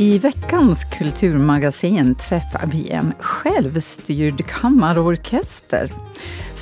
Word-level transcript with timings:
I 0.00 0.18
veckans 0.18 0.84
kulturmagasin 0.84 2.14
träffar 2.14 2.66
vi 2.66 2.90
en 2.90 3.12
självstyrd 3.18 4.46
kammarorkester. 4.46 5.92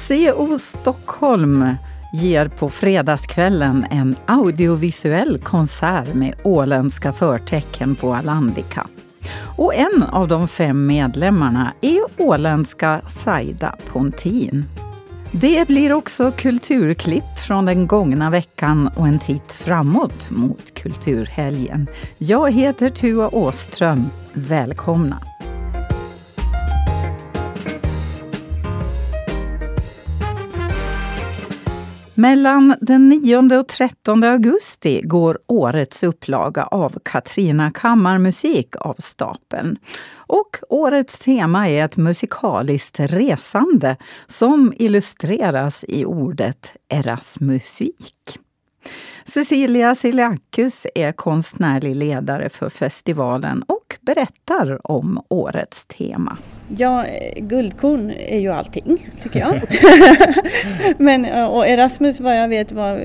CO 0.09 0.59
Stockholm 0.59 1.75
ger 2.13 2.49
på 2.49 2.69
fredagskvällen 2.69 3.87
en 3.91 4.17
audiovisuell 4.27 5.39
konsert 5.39 6.15
med 6.15 6.35
åländska 6.43 7.13
förtecken 7.13 7.95
på 7.95 8.15
Alandica. 8.15 8.87
Och 9.57 9.75
en 9.75 10.03
av 10.03 10.29
de 10.29 10.49
fem 10.49 10.87
medlemmarna 10.87 11.73
är 11.81 12.01
åländska 12.17 13.01
Saida 13.09 13.77
Pontin. 13.93 14.65
Det 15.33 15.69
blir 15.69 15.93
också 15.93 16.33
kulturklipp 16.37 17.39
från 17.47 17.65
den 17.65 17.87
gångna 17.87 18.31
veckan 18.31 18.91
och 18.97 19.09
en 19.09 19.19
titt 19.19 19.53
framåt 19.53 20.31
mot 20.31 20.75
kulturhelgen. 20.75 21.87
Jag 22.19 22.53
heter 22.53 22.91
Tua 22.91 23.29
Åström. 23.29 24.11
Välkomna! 24.33 25.23
Mellan 32.21 32.75
den 32.81 33.09
9 33.09 33.59
och 33.59 33.69
13 33.69 34.25
augusti 34.25 35.01
går 35.05 35.39
årets 35.47 36.03
upplaga 36.03 36.65
av 36.65 36.99
Katrina 37.05 37.71
Kammarmusik 37.71 38.77
av 38.77 38.95
stapeln. 38.99 39.79
Och 40.15 40.57
årets 40.69 41.19
tema 41.19 41.69
är 41.69 41.85
ett 41.85 41.97
musikaliskt 41.97 43.01
resande 43.01 43.97
som 44.27 44.73
illustreras 44.77 45.85
i 45.89 46.05
ordet 46.05 46.73
Erasmusik. 46.89 48.39
Cecilia 49.25 49.95
Siliakus 49.95 50.87
är 50.95 51.13
konstnärlig 51.13 51.97
ledare 51.97 52.49
för 52.49 52.71
festivalen 52.71 53.63
och 53.63 53.97
berättar 54.01 54.91
om 54.91 55.23
årets 55.29 55.87
tema. 55.87 56.37
Ja, 56.77 57.07
guldkorn 57.37 58.11
är 58.11 58.39
ju 58.39 58.49
allting, 58.49 59.09
tycker 59.23 59.41
jag. 59.41 59.63
Men, 60.99 61.47
och 61.49 61.67
Erasmus, 61.67 62.21
vad 62.21 62.37
jag 62.37 62.49
vet, 62.49 62.73
var, 62.73 63.03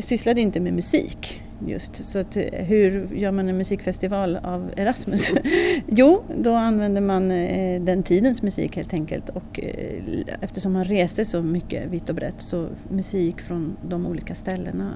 sysslade 0.00 0.40
inte 0.40 0.60
med 0.60 0.72
musik 0.72 1.42
just. 1.66 2.04
Så 2.04 2.18
att, 2.18 2.36
hur 2.52 3.14
gör 3.14 3.30
man 3.30 3.48
en 3.48 3.56
musikfestival 3.56 4.36
av 4.36 4.70
Erasmus? 4.76 5.34
jo, 5.86 6.22
då 6.36 6.54
använder 6.54 7.00
man 7.00 7.30
eh, 7.30 7.82
den 7.82 8.02
tidens 8.02 8.42
musik 8.42 8.76
helt 8.76 8.94
enkelt 8.94 9.28
och 9.28 9.60
eh, 9.62 10.36
eftersom 10.40 10.74
han 10.74 10.84
reste 10.84 11.24
så 11.24 11.42
mycket 11.42 11.88
vitt 11.88 12.08
och 12.08 12.14
brett 12.14 12.42
så 12.42 12.68
musik 12.88 13.40
från 13.40 13.76
de 13.88 14.06
olika 14.06 14.34
ställena. 14.34 14.92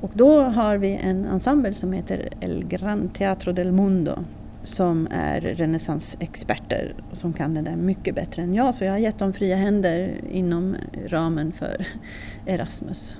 Och 0.00 0.10
då 0.14 0.40
har 0.40 0.76
vi 0.76 0.98
en 1.02 1.24
ensemble 1.24 1.74
som 1.74 1.92
heter 1.92 2.28
El 2.40 2.64
Gran 2.68 3.08
Teatro 3.08 3.52
del 3.52 3.72
Mundo 3.72 4.24
som 4.62 5.08
är 5.10 5.40
renässansexperter 5.40 6.94
och 7.10 7.16
som 7.16 7.32
kan 7.32 7.54
det 7.54 7.62
där 7.62 7.76
mycket 7.76 8.14
bättre 8.14 8.42
än 8.42 8.54
jag. 8.54 8.74
Så 8.74 8.84
jag 8.84 8.92
har 8.92 8.98
gett 8.98 9.18
dem 9.18 9.32
fria 9.32 9.56
händer 9.56 10.14
inom 10.30 10.76
ramen 11.06 11.52
för 11.52 11.86
Erasmus 12.46 13.16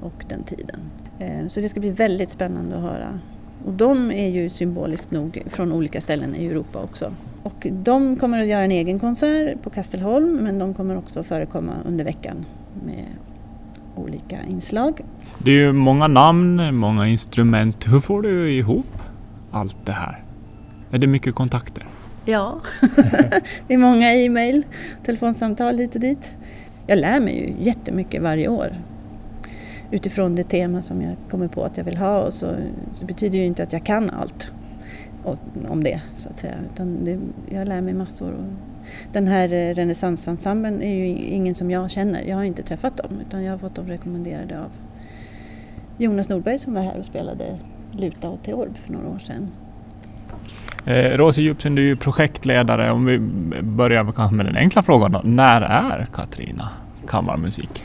och 0.00 0.24
den 0.28 0.42
tiden. 0.42 0.80
Eh, 1.18 1.46
så 1.48 1.60
det 1.60 1.68
ska 1.68 1.80
bli 1.80 1.90
väldigt 1.90 2.30
spännande 2.30 2.76
att 2.76 2.82
höra. 2.82 3.18
Och 3.64 3.72
de 3.72 4.10
är 4.10 4.28
ju 4.28 4.50
symboliskt 4.50 5.10
nog 5.10 5.42
från 5.46 5.72
olika 5.72 6.00
ställen 6.00 6.34
i 6.34 6.46
Europa 6.46 6.82
också. 6.82 7.12
Och 7.42 7.66
de 7.70 8.16
kommer 8.16 8.40
att 8.40 8.46
göra 8.46 8.64
en 8.64 8.70
egen 8.70 8.98
konsert 8.98 9.62
på 9.62 9.70
Kastelholm 9.70 10.36
men 10.36 10.58
de 10.58 10.74
kommer 10.74 10.96
också 10.96 11.22
förekomma 11.22 11.72
under 11.86 12.04
veckan 12.04 12.44
med 12.86 13.04
olika 13.96 14.42
inslag. 14.48 15.00
Det 15.38 15.50
är 15.50 15.54
ju 15.54 15.72
många 15.72 16.08
namn, 16.08 16.76
många 16.76 17.08
instrument. 17.08 17.88
Hur 17.88 18.00
får 18.00 18.22
du 18.22 18.52
ihop 18.52 18.98
allt 19.50 19.86
det 19.86 19.92
här? 19.92 20.23
Är 20.90 20.98
det 20.98 21.06
mycket 21.06 21.34
kontakter? 21.34 21.86
Ja, 22.24 22.60
det 23.66 23.74
är 23.74 23.78
många 23.78 24.14
e-mail, 24.14 24.62
telefonsamtal 25.04 25.78
hit 25.78 25.94
och 25.94 26.00
dit. 26.00 26.30
Jag 26.86 26.98
lär 26.98 27.20
mig 27.20 27.38
ju 27.38 27.64
jättemycket 27.64 28.22
varje 28.22 28.48
år 28.48 28.76
utifrån 29.90 30.34
det 30.34 30.44
tema 30.44 30.82
som 30.82 31.02
jag 31.02 31.16
kommer 31.30 31.48
på 31.48 31.64
att 31.64 31.76
jag 31.76 31.84
vill 31.84 31.96
ha 31.96 32.20
och 32.20 32.34
så 32.34 32.46
det 33.00 33.06
betyder 33.06 33.38
ju 33.38 33.44
inte 33.44 33.62
att 33.62 33.72
jag 33.72 33.84
kan 33.84 34.10
allt 34.10 34.52
om 35.68 35.84
det 35.84 36.00
så 36.16 36.28
att 36.28 36.38
säga 36.38 36.54
utan 36.72 37.04
det, 37.04 37.18
jag 37.48 37.68
lär 37.68 37.80
mig 37.80 37.94
massor. 37.94 38.32
Och 38.32 38.44
den 39.12 39.26
här 39.26 39.52
eh, 39.52 39.74
renässansensemblen 39.74 40.82
är 40.82 40.94
ju 40.94 41.06
ingen 41.06 41.54
som 41.54 41.70
jag 41.70 41.90
känner, 41.90 42.22
jag 42.22 42.36
har 42.36 42.44
inte 42.44 42.62
träffat 42.62 42.96
dem 42.96 43.20
utan 43.26 43.44
jag 43.44 43.52
har 43.52 43.58
fått 43.58 43.74
dem 43.74 43.86
rekommenderade 43.86 44.60
av 44.60 44.70
Jonas 45.98 46.28
Nordberg 46.28 46.58
som 46.58 46.74
var 46.74 46.82
här 46.82 46.98
och 46.98 47.04
spelade 47.04 47.58
luta 47.92 48.30
och 48.30 48.42
teorb 48.42 48.76
för 48.76 48.92
några 48.92 49.08
år 49.08 49.18
sedan. 49.18 49.50
Eh, 50.86 51.16
Rosie 51.16 51.44
Djupsen, 51.44 51.74
du 51.74 51.82
är 51.82 51.86
ju 51.86 51.96
projektledare. 51.96 52.90
Om 52.90 53.04
vi 53.04 53.18
börjar 53.62 54.12
kanske 54.12 54.36
med 54.36 54.46
den 54.46 54.56
enkla 54.56 54.82
frågan 54.82 55.12
då. 55.12 55.20
När 55.24 55.60
är 55.60 56.06
Katrina 56.12 56.68
kammarmusik? 57.06 57.84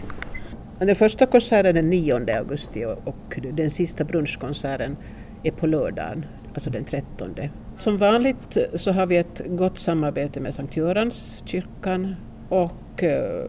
Den 0.80 0.96
första 0.96 1.26
konserten 1.26 1.66
är 1.66 1.74
den 1.74 1.90
9 1.90 2.38
augusti 2.38 2.86
och 3.04 3.40
den 3.54 3.70
sista 3.70 4.04
brunchkonserten 4.04 4.98
är 5.44 5.52
på 5.52 5.68
lördagen, 5.68 6.26
alltså 6.54 6.70
den 6.70 6.84
13. 6.84 7.36
Som 7.76 7.98
vanligt 7.98 8.58
så 8.76 8.92
har 8.92 9.06
vi 9.06 9.18
ett 9.18 9.42
gott 9.48 9.80
samarbete 9.80 10.40
med 10.40 10.54
Sankt 10.54 10.78
Görans 10.78 11.44
kyrkan 11.46 12.16
och 12.50 13.04
eh, 13.04 13.46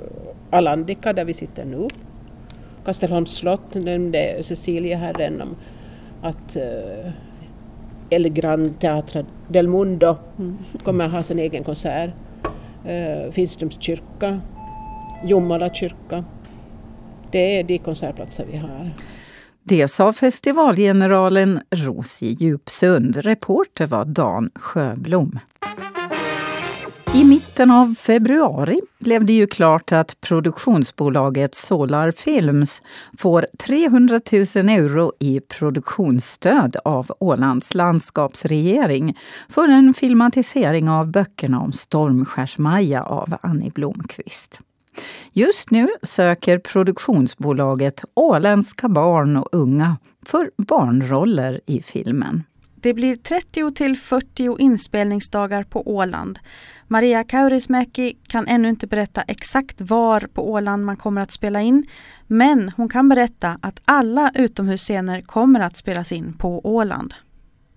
Alandica 0.51 1.13
där 1.13 1.25
vi 1.25 1.35
sitter 1.35 1.65
nu. 1.65 1.89
Kastelholms 2.85 3.31
slott 3.31 3.75
nämnde 3.75 4.43
Cecilia 4.43 4.99
här 4.99 5.15
redan 5.15 5.41
om 5.41 5.57
att 6.23 6.57
eh, 6.57 7.13
El 8.11 8.29
Gran 8.29 8.75
Teatro 8.75 9.25
del 9.49 9.69
Mundo 9.69 10.19
mm. 10.39 10.59
kommer 10.85 11.05
att 11.05 11.13
ha 11.13 11.23
sin 11.23 11.39
egen 11.39 11.65
konsert. 11.65 12.11
Uh, 12.87 13.31
Finströms 13.33 13.81
kyrka, 13.81 14.41
Jomala 15.25 15.75
kyrka. 15.75 16.25
Det 17.31 17.59
är 17.59 17.65
de 17.65 17.79
konsertplatser 17.79 18.47
vi 18.51 18.57
har. 18.57 18.91
Det 19.63 19.89
sa 19.89 20.13
festivalgeneralen 20.13 21.61
Rosie 21.71 22.33
Djupsund. 22.33 23.17
Reporter 23.17 23.87
var 23.87 24.05
Dan 24.05 24.51
Sjöblom. 24.55 25.39
I 27.15 27.25
mitten 27.25 27.71
av 27.71 27.95
februari 27.95 28.81
blev 28.99 29.25
det 29.25 29.33
ju 29.33 29.47
klart 29.47 29.93
att 29.93 30.21
produktionsbolaget 30.21 31.55
Solar 31.55 32.11
Films 32.11 32.83
får 33.19 33.47
300 33.59 34.21
000 34.33 34.43
euro 34.69 35.13
i 35.19 35.41
produktionsstöd 35.41 36.77
av 36.85 37.13
Ålands 37.19 37.75
landskapsregering 37.75 39.19
för 39.49 39.69
en 39.69 39.95
filmatisering 39.95 40.89
av 40.89 41.11
böckerna 41.11 41.61
om 41.61 41.73
Stormskärsmaja 41.73 43.03
av 43.03 43.37
Annie 43.43 43.71
Blomqvist. 43.71 44.61
Just 45.33 45.71
nu 45.71 45.89
söker 46.03 46.59
produktionsbolaget 46.59 48.05
åländska 48.15 48.89
barn 48.89 49.37
och 49.37 49.49
unga 49.53 49.97
för 50.27 50.51
barnroller 50.57 51.61
i 51.67 51.83
filmen. 51.83 52.43
Det 52.83 52.95
blir 52.95 53.17
30 53.17 53.71
till 53.71 53.97
40 53.97 54.57
inspelningsdagar 54.59 55.63
på 55.63 55.89
Åland. 55.89 56.39
Maria 56.87 57.25
Kaurismäki 57.25 58.17
kan 58.27 58.47
ännu 58.49 58.69
inte 58.69 58.87
berätta 58.87 59.23
exakt 59.23 59.81
var 59.81 60.21
på 60.21 60.51
Åland 60.53 60.85
man 60.85 60.97
kommer 60.97 61.21
att 61.21 61.33
spela 61.33 61.61
in. 61.61 61.87
Men 62.27 62.73
hon 62.77 62.89
kan 62.89 63.09
berätta 63.09 63.59
att 63.61 63.81
alla 63.85 64.31
utomhusscener 64.35 65.21
kommer 65.21 65.61
att 65.61 65.77
spelas 65.77 66.13
in 66.13 66.33
på 66.33 66.61
Åland. 66.65 67.15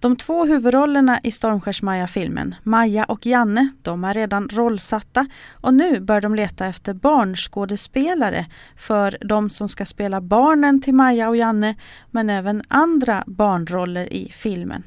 De 0.03 0.15
två 0.15 0.45
huvudrollerna 0.45 1.19
i 1.23 1.31
Stormskärs-Maja-filmen, 1.31 2.55
Maja 2.63 3.05
och 3.05 3.25
Janne, 3.25 3.69
de 3.81 4.03
är 4.03 4.13
redan 4.13 4.49
rollsatta 4.49 5.27
och 5.51 5.73
nu 5.73 5.99
bör 5.99 6.21
de 6.21 6.35
leta 6.35 6.65
efter 6.65 6.93
barnskådespelare 6.93 8.45
för 8.77 9.17
de 9.21 9.49
som 9.49 9.69
ska 9.69 9.85
spela 9.85 10.21
barnen 10.21 10.81
till 10.81 10.93
Maja 10.93 11.29
och 11.29 11.37
Janne, 11.37 11.75
men 12.11 12.29
även 12.29 12.63
andra 12.67 13.23
barnroller 13.27 14.13
i 14.13 14.31
filmen. 14.33 14.83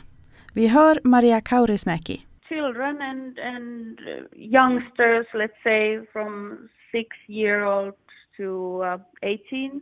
Vi 0.57 0.67
hör 0.67 0.99
Maria 1.05 1.41
Kaurismäki. 1.41 2.27
Children 2.49 3.03
and, 3.03 3.39
and 3.39 3.99
youngsters, 4.33 5.27
let's 5.35 5.63
say 5.63 6.07
from 6.13 6.59
six 6.93 7.09
year 7.29 7.65
old 7.65 7.95
to 8.37 8.45
uh, 8.85 9.01
18. 9.23 9.81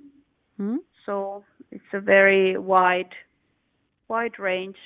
Mm. 0.59 0.79
So 1.07 1.45
it's 1.71 1.97
a 1.97 2.01
very 2.01 2.57
wide, 2.57 3.15
wide 4.09 4.39
range. 4.39 4.79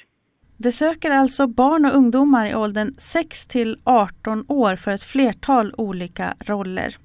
Det 0.56 0.73
söker 0.73 1.11
alltså 1.11 1.46
barn 1.46 1.85
och 1.85 1.94
ungdomar 1.94 2.46
i 2.46 2.55
åldern 2.55 2.94
6 2.99 3.46
till 3.46 3.81
18 3.84 4.44
år 4.49 4.76
för 4.76 4.91
ett 4.91 5.02
flertal 5.02 5.75
olika 5.79 6.34
roller. 6.41 6.96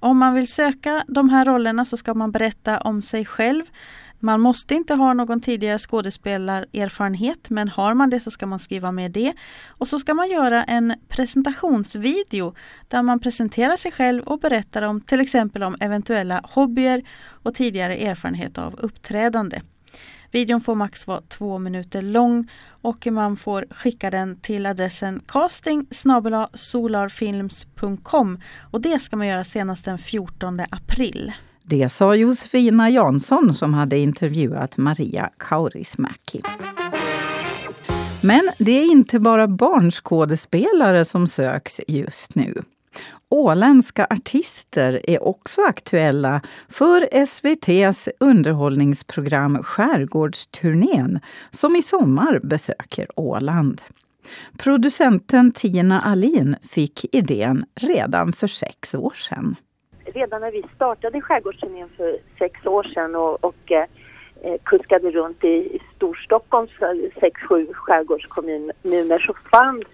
Om 0.00 0.18
man 0.18 0.34
vill 0.34 0.48
söka 0.48 1.04
de 1.08 1.28
här 1.28 1.44
rollerna 1.44 1.84
så 1.84 1.96
ska 1.96 2.14
man 2.14 2.32
berätta 2.32 2.80
om 2.80 3.02
sig 3.02 3.24
själv. 3.24 3.62
Man 4.20 4.40
måste 4.40 4.74
inte 4.74 4.94
ha 4.94 5.14
någon 5.14 5.40
tidigare 5.40 5.78
skådespelarerfarenhet 5.78 7.50
men 7.50 7.68
har 7.68 7.94
man 7.94 8.10
det 8.10 8.20
så 8.20 8.30
ska 8.30 8.46
man 8.46 8.58
skriva 8.58 8.92
med 8.92 9.10
det. 9.10 9.32
Och 9.68 9.88
så 9.88 9.98
ska 9.98 10.14
man 10.14 10.30
göra 10.30 10.64
en 10.64 10.94
presentationsvideo 11.08 12.54
där 12.88 13.02
man 13.02 13.20
presenterar 13.20 13.76
sig 13.76 13.92
själv 13.92 14.22
och 14.22 14.40
berättar 14.40 14.82
om 14.82 15.00
till 15.00 15.20
exempel 15.20 15.62
om 15.62 15.76
eventuella 15.80 16.40
hobbyer 16.44 17.02
och 17.42 17.54
tidigare 17.54 17.96
erfarenhet 17.96 18.58
av 18.58 18.74
uppträdande. 18.74 19.60
Videon 20.32 20.60
får 20.60 20.74
max 20.74 21.06
vara 21.06 21.20
två 21.20 21.58
minuter 21.58 22.02
lång 22.02 22.50
och 22.82 23.06
man 23.06 23.36
får 23.36 23.66
skicka 23.70 24.10
den 24.10 24.40
till 24.40 24.66
adressen 24.66 25.22
casting 25.26 25.86
solarfilms.com 26.54 28.40
och 28.70 28.80
det 28.80 29.02
ska 29.02 29.16
man 29.16 29.26
göra 29.26 29.44
senast 29.44 29.84
den 29.84 29.98
14 29.98 30.60
april. 30.70 31.32
Det 31.70 31.88
sa 31.88 32.14
Josefina 32.14 32.90
Jansson 32.90 33.54
som 33.54 33.74
hade 33.74 33.98
intervjuat 33.98 34.76
Maria 34.76 35.30
Kaurismäki. 35.36 36.42
Men 38.20 38.50
det 38.58 38.72
är 38.72 38.90
inte 38.90 39.20
bara 39.20 39.48
barnskådespelare 39.48 41.04
som 41.04 41.26
söks 41.26 41.80
just 41.88 42.34
nu. 42.34 42.62
Åländska 43.28 44.06
artister 44.10 45.00
är 45.10 45.22
också 45.22 45.62
aktuella 45.62 46.40
för 46.68 47.08
SVTs 47.12 48.08
underhållningsprogram 48.20 49.62
Skärgårdsturnén 49.62 51.20
som 51.50 51.76
i 51.76 51.82
sommar 51.82 52.40
besöker 52.42 53.06
Åland. 53.16 53.82
Producenten 54.58 55.52
Tina 55.52 56.00
Alin 56.00 56.56
fick 56.62 57.14
idén 57.14 57.64
redan 57.74 58.32
för 58.32 58.46
sex 58.46 58.94
år 58.94 59.14
sedan. 59.16 59.56
Redan 60.14 60.40
när 60.40 60.50
vi 60.50 60.64
startade 60.74 61.20
Skärgårdsturnén 61.20 61.88
för 61.96 62.18
sex 62.38 62.66
år 62.66 62.82
sedan 62.82 63.14
och, 63.14 63.44
och 63.44 63.72
eh, 63.72 63.84
kuskade 64.64 65.10
runt 65.10 65.44
i, 65.44 65.48
i 65.48 65.80
Storstockholms 65.96 66.70
eh, 66.80 67.20
sex, 67.20 67.40
sju 67.40 67.66
skärgårdskommuner 67.72 69.18
så 69.18 69.34
fanns 69.52 69.84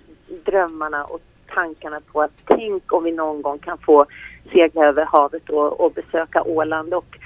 drömmarna 0.45 1.05
och 1.05 1.21
tankarna 1.55 2.01
på 2.13 2.23
att 2.23 2.31
tänk 2.45 2.93
om 2.93 3.05
vi 3.05 3.13
någon 3.13 3.43
gång 3.43 3.59
kan 3.59 3.79
få 3.79 4.07
segla 4.53 4.87
över 4.87 5.05
havet 5.05 5.51
och, 5.51 5.81
och 5.81 5.93
besöka 5.93 6.43
Åland. 6.43 6.95
Och, 6.95 7.19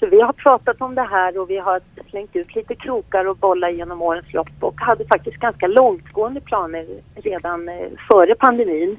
så 0.00 0.06
vi 0.06 0.20
har 0.20 0.32
pratat 0.32 0.80
om 0.80 0.94
det 0.94 1.02
här 1.02 1.38
och 1.38 1.50
vi 1.50 1.58
har 1.58 1.80
slängt 2.10 2.36
ut 2.36 2.54
lite 2.54 2.74
krokar 2.74 3.24
och 3.24 3.36
bollar 3.36 3.68
genom 3.68 4.02
årens 4.02 4.32
lopp 4.34 4.50
och 4.60 4.80
hade 4.80 5.04
faktiskt 5.04 5.36
ganska 5.36 5.66
långtgående 5.66 6.40
planer 6.40 6.86
redan 7.14 7.68
eh, 7.68 7.88
före 8.08 8.34
pandemin. 8.34 8.96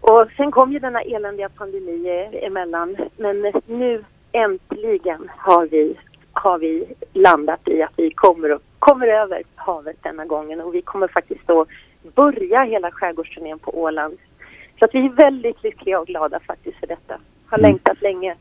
Och 0.00 0.26
sen 0.36 0.50
kom 0.50 0.72
ju 0.72 0.78
denna 0.78 1.00
eländiga 1.00 1.48
pandemi 1.48 2.28
emellan 2.42 2.96
men 3.16 3.52
nu 3.66 4.04
äntligen 4.32 5.30
har 5.36 5.66
vi, 5.66 5.96
har 6.32 6.58
vi 6.58 6.94
landat 7.12 7.68
i 7.68 7.82
att 7.82 7.92
vi 7.96 8.10
kommer, 8.10 8.58
kommer 8.78 9.06
över 9.06 9.42
havet 9.54 9.96
denna 10.02 10.24
gången 10.24 10.60
och 10.60 10.74
vi 10.74 10.82
kommer 10.82 11.08
faktiskt 11.08 11.46
då 11.46 11.66
börja 12.14 12.62
hela 12.62 12.90
skärgårdsturnén 12.90 13.58
på 13.58 13.78
Åland. 13.78 14.18
Så 14.78 14.84
att 14.84 14.94
vi 14.94 14.98
är 14.98 15.08
väldigt 15.08 15.62
lyckliga 15.62 16.00
och 16.00 16.06
glada 16.06 16.40
faktiskt 16.40 16.78
för 16.78 16.86
detta. 16.86 17.20
Har 17.46 17.58
mm. 17.58 17.70
längtat 17.70 18.02
länge. 18.02 18.36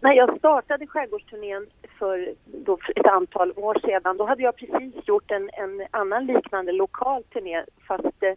När 0.00 0.12
jag 0.12 0.38
startade 0.38 0.86
skärgårdsturnén 0.86 1.66
för 1.98 2.34
då 2.44 2.78
ett 2.96 3.06
antal 3.06 3.52
år 3.56 3.78
sedan, 3.86 4.16
då 4.16 4.24
hade 4.24 4.42
jag 4.42 4.56
precis 4.56 4.94
gjort 5.08 5.30
en, 5.30 5.50
en 5.52 5.86
annan 5.90 6.26
liknande 6.26 6.72
lokal 6.72 7.22
turné 7.22 7.64
fast 7.88 8.22
eh, 8.22 8.34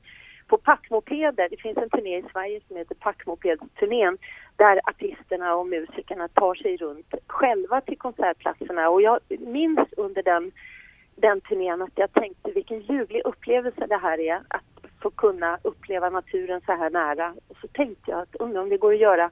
på 0.48 0.58
packmopeder. 0.58 1.48
Det 1.50 1.62
finns 1.62 1.78
en 1.78 1.90
turné 1.90 2.18
i 2.18 2.26
Sverige 2.32 2.62
som 2.68 2.78
heter 2.78 2.96
Packmopedsturnén, 2.96 4.18
där 4.56 4.82
artisterna 4.90 5.56
och 5.56 5.68
musikerna 5.68 6.28
tar 6.28 6.56
sig 6.56 6.78
runt 6.78 7.14
själva 7.28 7.82
till 7.82 7.98
konsertplatserna 7.98 8.90
och 8.90 9.02
jag 9.02 9.20
minns 9.30 9.80
under 9.98 10.24
den 10.24 10.52
den 11.16 11.42
turnén 11.42 11.82
att 11.82 11.92
jag 11.96 12.14
tänkte 12.14 12.52
vilken 12.52 12.80
ljuvlig 12.80 13.22
upplevelse 13.26 13.88
det 13.88 13.98
här 13.98 14.20
är 14.20 14.42
att 14.48 14.64
få 15.02 15.10
kunna 15.10 15.60
uppleva 15.62 16.10
naturen 16.10 16.62
så 16.66 16.72
här 16.72 16.90
nära. 16.90 17.34
Och 17.48 17.58
så 17.62 17.68
tänkte 17.68 18.12
jag 18.12 18.20
att 18.20 18.36
undrar 18.36 18.62
om 18.62 18.70
det 18.70 18.78
går 18.78 18.94
att 18.94 19.00
göra 19.00 19.32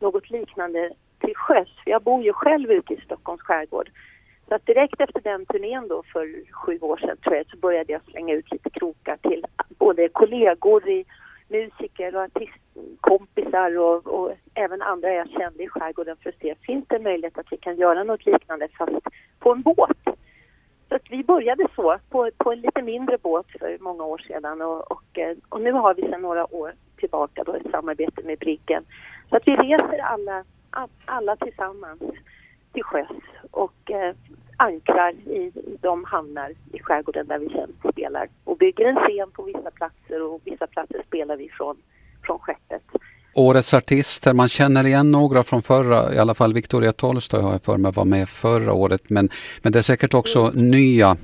något 0.00 0.30
liknande 0.30 0.92
till 1.18 1.34
sjöss. 1.36 1.68
För 1.84 1.90
jag 1.90 2.02
bor 2.02 2.22
ju 2.22 2.32
själv 2.32 2.70
ute 2.70 2.94
i 2.94 3.00
Stockholms 3.00 3.42
skärgård. 3.42 3.90
Så 4.52 4.56
att 4.56 4.66
direkt 4.66 5.00
efter 5.00 5.20
den 5.20 5.46
turnén 5.46 5.88
då 5.88 6.02
för 6.12 6.52
sju 6.52 6.78
år 6.80 6.96
sedan 6.96 7.16
tror 7.16 7.36
jag 7.36 7.46
så 7.46 7.56
började 7.56 7.92
jag 7.92 8.02
slänga 8.02 8.34
ut 8.34 8.52
lite 8.52 8.70
krokar 8.70 9.16
till 9.16 9.46
både 9.78 10.08
kollegor, 10.08 10.88
i 10.88 11.04
musiker 11.48 12.16
och 12.16 12.22
artistkompisar 12.22 13.78
och, 13.78 14.06
och 14.06 14.32
även 14.54 14.82
andra 14.82 15.12
jag 15.12 15.28
kände 15.30 15.62
i 15.62 15.68
skärgården 15.68 16.16
för 16.22 16.28
att 16.30 16.38
se 16.38 16.54
finns 16.54 16.84
det 16.88 16.98
möjlighet 16.98 17.38
att 17.38 17.52
vi 17.52 17.56
kan 17.56 17.76
göra 17.76 18.04
något 18.04 18.26
liknande 18.26 18.68
fast 18.78 19.06
på 19.38 19.52
en 19.52 19.62
båt. 19.62 20.16
Så 20.88 20.94
att 20.94 21.10
vi 21.10 21.24
började 21.24 21.66
så, 21.76 21.98
på, 22.10 22.30
på 22.38 22.52
en 22.52 22.60
lite 22.60 22.82
mindre 22.82 23.18
båt 23.18 23.46
för 23.58 23.78
många 23.80 24.04
år 24.04 24.18
sedan 24.18 24.62
och, 24.62 24.92
och, 24.92 25.18
eh, 25.18 25.36
och 25.48 25.60
nu 25.60 25.72
har 25.72 25.94
vi 25.94 26.02
sedan 26.02 26.22
några 26.22 26.54
år 26.54 26.72
tillbaka 26.96 27.44
då 27.44 27.54
ett 27.54 27.70
samarbete 27.70 28.22
med 28.24 28.38
Briggen. 28.38 28.84
Så 29.30 29.36
att 29.36 29.46
vi 29.46 29.56
reser 29.56 29.98
alla, 29.98 30.44
alla 31.06 31.36
tillsammans 31.36 32.02
till 32.72 32.82
sjöss 32.82 33.22
och 33.50 33.90
eh, 33.90 34.14
ankrar 34.62 35.10
i 35.10 35.52
de 35.80 36.04
hamnar 36.04 36.50
i 36.72 36.78
skärgården 36.78 37.26
där 37.26 37.38
vi 37.38 37.48
sen 37.48 37.92
spelar 37.92 38.28
och 38.44 38.56
bygger 38.56 38.84
en 38.84 38.96
scen 38.96 39.30
på 39.30 39.42
vissa 39.42 39.70
platser 39.70 40.22
och 40.22 40.40
vissa 40.44 40.66
platser 40.66 41.02
spelar 41.06 41.36
vi 41.36 41.48
från, 41.48 41.76
från 42.26 42.38
skeppet. 42.38 42.82
Årets 43.34 43.74
artister, 43.74 44.34
man 44.34 44.48
känner 44.48 44.86
igen 44.86 45.10
några 45.10 45.42
från 45.42 45.62
förra, 45.62 46.14
i 46.14 46.18
alla 46.18 46.34
fall 46.34 46.54
Victoria 46.54 46.92
Tolstoy 46.92 47.42
har 47.42 47.52
jag 47.52 47.62
för 47.62 47.76
mig 47.76 47.92
var 47.92 48.04
med 48.04 48.28
förra 48.28 48.72
året. 48.72 49.10
Men, 49.10 49.28
men 49.62 49.72
det 49.72 49.78
är 49.78 49.82
säkert 49.82 50.14
också 50.14 50.38
mm. 50.38 50.70
nya 50.70 51.16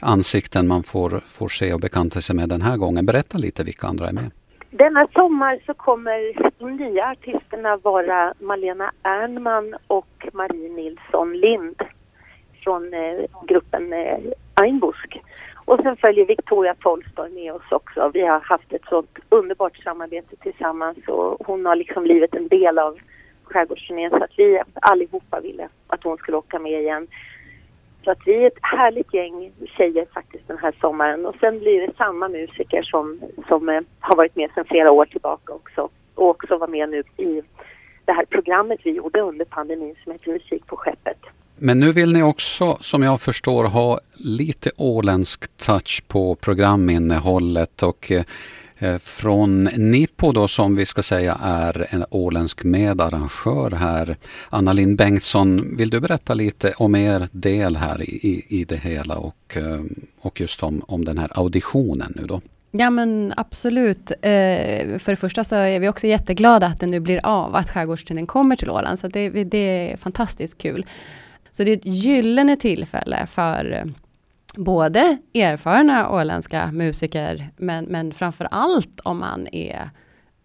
ansikten 0.00 0.68
man 0.68 0.82
får, 0.82 1.20
får 1.26 1.48
se 1.48 1.74
och 1.74 1.80
bekanta 1.80 2.20
sig 2.20 2.36
med 2.36 2.48
den 2.48 2.62
här 2.62 2.76
gången. 2.76 3.06
Berätta 3.06 3.38
lite 3.38 3.64
vilka 3.64 3.86
andra 3.86 4.08
är 4.08 4.12
med. 4.12 4.30
Denna 4.70 5.06
sommar 5.14 5.58
så 5.66 5.74
kommer 5.74 6.18
de 6.58 6.76
nya 6.76 7.04
artisterna 7.04 7.76
vara 7.76 8.34
Malena 8.40 8.92
Ernman 9.02 9.74
och 9.86 10.28
Marie 10.32 10.68
Nilsson 10.68 11.32
Lind 11.32 11.82
från 12.60 12.94
eh, 12.94 13.24
gruppen 13.46 13.92
eh, 13.92 14.18
Einbusk. 14.54 15.20
Och 15.64 15.80
sen 15.82 15.96
följer 15.96 16.26
Victoria 16.26 16.74
Tolstoy 16.74 17.30
med 17.30 17.52
oss 17.52 17.72
också. 17.72 18.10
Vi 18.14 18.20
har 18.20 18.40
haft 18.40 18.72
ett 18.72 18.84
sånt 18.88 19.18
underbart 19.28 19.76
samarbete 19.76 20.36
tillsammans 20.36 20.98
och 21.08 21.46
hon 21.46 21.66
har 21.66 21.76
liksom 21.76 22.02
blivit 22.02 22.34
en 22.34 22.48
del 22.48 22.78
av 22.78 22.98
skärgårdsturnén 23.44 24.10
så 24.10 24.24
att 24.24 24.38
vi 24.38 24.62
allihopa 24.74 25.40
ville 25.40 25.68
att 25.86 26.04
hon 26.04 26.16
skulle 26.16 26.36
åka 26.36 26.58
med 26.58 26.80
igen. 26.80 27.06
Så 28.04 28.10
att 28.10 28.18
vi 28.26 28.34
är 28.34 28.46
ett 28.46 28.58
härligt 28.62 29.14
gäng 29.14 29.52
tjejer 29.76 30.06
faktiskt 30.14 30.48
den 30.48 30.58
här 30.58 30.74
sommaren 30.80 31.26
och 31.26 31.36
sen 31.40 31.58
blir 31.58 31.86
det 31.86 31.96
samma 31.96 32.28
musiker 32.28 32.82
som, 32.82 33.20
som 33.48 33.68
eh, 33.68 33.80
har 34.00 34.16
varit 34.16 34.36
med 34.36 34.50
sedan 34.54 34.64
flera 34.64 34.92
år 34.92 35.04
tillbaka 35.04 35.52
också 35.52 35.88
och 36.14 36.28
också 36.28 36.56
var 36.56 36.68
med 36.68 36.88
nu 36.88 37.02
i 37.16 37.42
det 38.04 38.12
här 38.12 38.24
programmet 38.24 38.80
vi 38.84 38.90
gjorde 38.90 39.20
under 39.20 39.44
pandemin 39.44 39.96
som 40.02 40.12
heter 40.12 40.32
Musik 40.32 40.66
på 40.66 40.76
skeppet. 40.76 41.18
Men 41.62 41.80
nu 41.80 41.92
vill 41.92 42.12
ni 42.12 42.22
också, 42.22 42.78
som 42.80 43.02
jag 43.02 43.20
förstår, 43.20 43.64
ha 43.64 44.00
lite 44.14 44.70
åländsk 44.76 45.56
touch 45.56 46.02
på 46.08 46.34
programinnehållet 46.34 47.82
och 47.82 48.12
eh, 48.78 48.98
från 48.98 49.64
Nippo 49.64 50.32
då 50.32 50.48
som 50.48 50.76
vi 50.76 50.86
ska 50.86 51.02
säga 51.02 51.38
är 51.42 51.86
en 51.90 52.04
åländsk 52.10 52.64
medarrangör 52.64 53.70
här. 53.70 54.16
Anna 54.50 54.72
Lind 54.72 54.96
Bengtsson, 54.96 55.76
vill 55.76 55.90
du 55.90 56.00
berätta 56.00 56.34
lite 56.34 56.72
om 56.76 56.94
er 56.94 57.28
del 57.32 57.76
här 57.76 58.02
i, 58.02 58.44
i 58.48 58.64
det 58.64 58.76
hela 58.76 59.16
och, 59.16 59.56
eh, 59.56 59.80
och 60.20 60.40
just 60.40 60.62
om, 60.62 60.82
om 60.88 61.04
den 61.04 61.18
här 61.18 61.38
auditionen 61.38 62.12
nu 62.16 62.26
då? 62.26 62.40
Ja 62.70 62.90
men 62.90 63.32
absolut. 63.36 64.10
Eh, 64.10 64.98
för 64.98 65.06
det 65.06 65.16
första 65.16 65.44
så 65.44 65.54
är 65.54 65.80
vi 65.80 65.88
också 65.88 66.06
jätteglada 66.06 66.66
att 66.66 66.80
det 66.80 66.86
nu 66.86 67.00
blir 67.00 67.26
av, 67.26 67.54
att 67.54 67.70
Skärgårdsturnén 67.70 68.26
kommer 68.26 68.56
till 68.56 68.70
Åland. 68.70 68.98
Så 68.98 69.08
det, 69.08 69.44
det 69.44 69.92
är 69.92 69.96
fantastiskt 69.96 70.58
kul. 70.58 70.86
Så 71.50 71.64
det 71.64 71.70
är 71.70 71.76
ett 71.76 71.86
gyllene 71.86 72.56
tillfälle 72.56 73.26
för 73.26 73.72
eh, 73.72 73.84
både 74.56 75.18
erfarna 75.34 76.10
åländska 76.10 76.72
musiker, 76.72 77.48
men, 77.56 77.84
men 77.84 78.12
framför 78.12 78.48
allt 78.50 79.00
om 79.00 79.18
man 79.18 79.46
är 79.52 79.90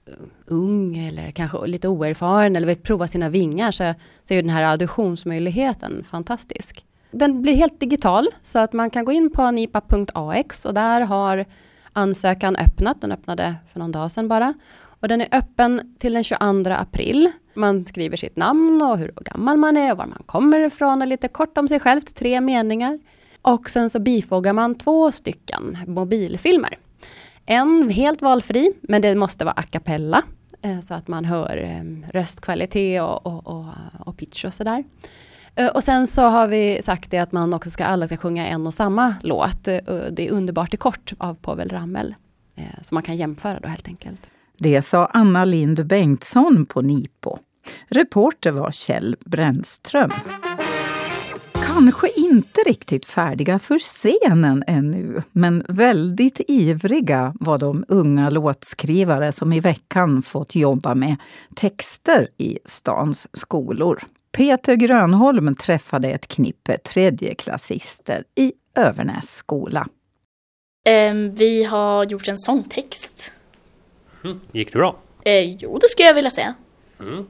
eh, 0.08 0.14
ung 0.46 0.98
eller 0.98 1.32
kanske 1.32 1.68
lite 1.68 1.88
oerfaren 1.88 2.56
eller 2.56 2.68
vill 2.68 2.78
prova 2.78 3.08
sina 3.08 3.30
vingar 3.30 3.72
så, 3.72 3.94
så 4.24 4.34
är 4.34 4.42
den 4.42 4.52
här 4.52 4.64
auditionsmöjligheten 4.64 6.04
fantastisk. 6.04 6.86
Den 7.12 7.42
blir 7.42 7.56
helt 7.56 7.80
digital 7.80 8.28
så 8.42 8.60
att 8.60 8.74
man 8.74 8.90
kan 8.90 9.06
gå 9.06 9.12
in 9.12 9.32
på 9.32 9.52
nipa.ax 9.52 10.66
och 10.66 10.74
där 10.74 11.02
har 11.02 11.46
ansökan 11.94 12.56
öppnat. 12.56 13.02
Den 13.02 13.12
öppnade 13.12 13.56
för 13.74 13.80
någon 13.80 13.92
dag 13.92 14.12
sedan 14.12 14.28
bara. 14.28 14.54
Och 14.78 15.08
den 15.08 15.22
är 15.22 15.28
öppen 15.32 15.96
till 16.00 16.14
den 16.14 16.24
22 16.24 16.70
april. 16.70 17.32
Man 17.56 17.86
skriver 17.86 18.18
sitt 18.18 18.36
namn 18.36 18.82
och 18.82 18.98
hur 18.98 19.14
gammal 19.22 19.58
man 19.58 19.78
är 19.78 19.92
och 19.92 19.98
var 19.98 20.06
man 20.06 20.24
kommer 20.26 20.60
ifrån 20.60 21.02
och 21.02 21.08
lite 21.08 21.28
kort 21.28 21.58
om 21.58 21.68
sig 21.68 21.80
själv, 21.80 22.02
tre 22.02 22.42
meningar. 22.42 23.00
Och 23.42 23.70
sen 23.70 23.90
så 23.90 24.00
bifogar 24.00 24.54
man 24.54 24.76
två 24.76 25.12
stycken 25.12 25.78
mobilfilmer. 25.88 26.78
En 27.46 27.90
helt 27.90 28.22
valfri, 28.22 28.72
men 28.82 29.02
det 29.02 29.16
måste 29.16 29.46
vara 29.46 29.54
a 29.58 29.64
cappella. 29.64 30.24
Eh, 30.62 30.82
så 30.82 30.94
att 30.94 31.08
man 31.08 31.26
hör 31.26 31.58
ehm, 31.58 32.06
röstkvalitet 32.14 33.02
och, 33.02 33.26
och, 33.26 33.48
och, 33.48 33.66
och 34.06 34.18
pitch 34.18 34.46
och 34.46 34.54
sådär. 34.54 34.84
Eh, 35.56 35.68
och 35.68 35.84
sen 35.84 36.08
så 36.08 36.22
har 36.22 36.48
vi 36.48 36.82
sagt 36.84 37.12
det 37.12 37.18
att 37.18 37.32
man 37.32 37.54
också 37.54 37.70
ska 37.70 37.86
alla 37.86 38.08
ska 38.08 38.18
sjunga 38.18 38.48
en 38.48 38.68
och 38.68 38.74
samma 38.74 39.16
låt. 39.22 39.68
Eh, 39.68 39.78
det 40.12 40.28
är 40.28 40.32
Underbart 40.32 40.74
i 40.74 40.78
kort 40.78 41.14
av 41.18 41.34
Povel 41.34 41.70
Ramel. 41.70 42.16
Så 42.82 42.96
man 42.96 43.04
kan 43.04 43.18
jämföra 43.18 43.60
då 43.60 43.68
helt 43.68 43.88
enkelt. 43.88 44.20
Det 44.58 44.82
sa 44.82 45.06
Anna 45.06 45.46
Lind 45.46 45.86
Bengtsson 45.86 46.66
på 46.66 46.82
Nipo. 46.82 47.38
Reporter 47.88 48.52
var 48.52 48.72
Kjell 48.72 49.16
Brännström. 49.26 50.12
Kanske 51.54 52.10
inte 52.16 52.62
riktigt 52.66 53.06
färdiga 53.06 53.60
för 53.60 53.80
scenen 53.80 54.64
ännu, 54.68 55.22
men 55.32 55.66
väldigt 55.70 56.42
ivriga 56.48 57.34
var 57.40 57.58
de 57.58 57.86
unga 57.88 58.30
låtskrivare 58.30 59.32
som 59.32 59.54
i 59.54 59.60
veckan 59.60 60.22
fått 60.22 60.56
jobba 60.56 60.96
med 60.96 61.16
texter 61.56 62.28
i 62.38 62.60
stans 62.66 63.28
skolor. 63.34 64.04
Peter 64.32 64.76
Grönholm 64.76 65.56
träffade 65.56 66.08
ett 66.08 66.28
knippe 66.28 66.78
tredjeklassister 66.78 68.24
i 68.36 68.54
Övernäs 68.76 69.36
skola. 69.36 69.88
Ehm, 70.86 71.36
vi 71.36 71.64
har 71.64 72.06
gjort 72.06 72.28
en 72.28 72.38
sångtext. 72.38 73.34
Mm. 74.26 74.40
Gick 74.52 74.72
det 74.74 74.78
bra? 74.80 74.96
Eh, 75.26 75.42
jo, 75.44 75.78
det 75.80 75.90
skulle 75.90 76.08
jag 76.08 76.16
vilja 76.16 76.30
säga. 76.32 76.54
Mm. 77.00 77.26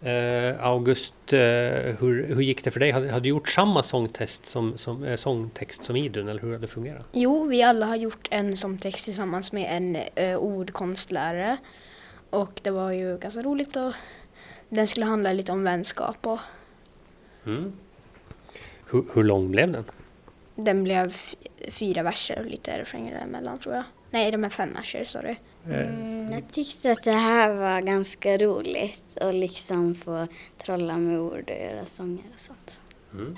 Eh, 0.00 0.66
August, 0.66 1.32
eh, 1.32 1.38
hur, 2.00 2.26
hur 2.34 2.40
gick 2.42 2.64
det 2.64 2.70
för 2.70 2.80
dig? 2.80 2.90
Hade, 2.90 3.08
hade 3.10 3.22
du 3.22 3.28
gjort 3.28 3.48
samma 3.48 3.82
sångtest 3.82 4.46
som, 4.46 4.78
som, 4.78 5.04
eh, 5.04 5.16
sångtext 5.16 5.84
som 5.84 5.96
Idun 5.96 6.28
eller 6.28 6.40
hur 6.40 6.48
hade 6.52 6.60
det 6.60 6.66
fungerat? 6.66 7.08
Jo, 7.12 7.44
vi 7.44 7.62
alla 7.62 7.86
har 7.86 7.96
gjort 7.96 8.28
en 8.30 8.56
sångtext 8.56 9.04
tillsammans 9.04 9.52
med 9.52 9.76
en 9.76 9.96
eh, 10.14 10.36
ordkonstlärare. 10.36 11.56
Och 12.30 12.60
det 12.62 12.70
var 12.70 12.90
ju 12.90 13.18
ganska 13.18 13.42
roligt 13.42 13.76
och 13.76 13.92
den 14.68 14.86
skulle 14.86 15.06
handla 15.06 15.32
lite 15.32 15.52
om 15.52 15.64
vänskap 15.64 16.26
och 16.26 16.38
Mm. 17.46 17.72
Hur, 18.90 19.04
hur 19.14 19.24
lång 19.24 19.50
blev 19.50 19.72
den? 19.72 19.84
den 20.54 20.84
blev 20.84 21.16
fyra 21.68 22.02
verser 22.02 22.38
och 22.38 22.46
lite 22.46 22.78
refränger 22.78 23.14
däremellan 23.14 23.58
tror 23.58 23.74
jag. 23.74 23.84
Nej, 24.10 24.30
de 24.30 24.44
är 24.44 24.48
fem 24.48 24.72
verser, 24.72 25.04
sorry. 25.04 25.36
Mm, 25.66 26.32
jag 26.32 26.42
tyckte 26.52 26.92
att 26.92 27.02
det 27.02 27.12
här 27.12 27.54
var 27.54 27.80
ganska 27.80 28.38
roligt 28.38 29.18
och 29.20 29.34
liksom 29.34 29.94
få 29.94 30.26
trolla 30.58 30.96
med 30.96 31.20
ord 31.20 31.50
och 31.50 31.64
göra 31.64 31.84
sånger 31.84 32.24
och 32.34 32.40
sånt. 32.40 32.80
Mm. 33.12 33.36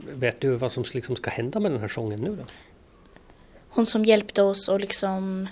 Vet 0.00 0.40
du 0.40 0.50
vad 0.50 0.72
som 0.72 0.84
liksom 0.94 1.16
ska 1.16 1.30
hända 1.30 1.60
med 1.60 1.72
den 1.72 1.80
här 1.80 1.88
sången 1.88 2.20
nu 2.20 2.36
då? 2.36 2.42
Hon 3.68 3.86
som 3.86 4.04
hjälpte 4.04 4.42
oss 4.42 4.68
att 4.68 4.80
liksom 4.80 5.48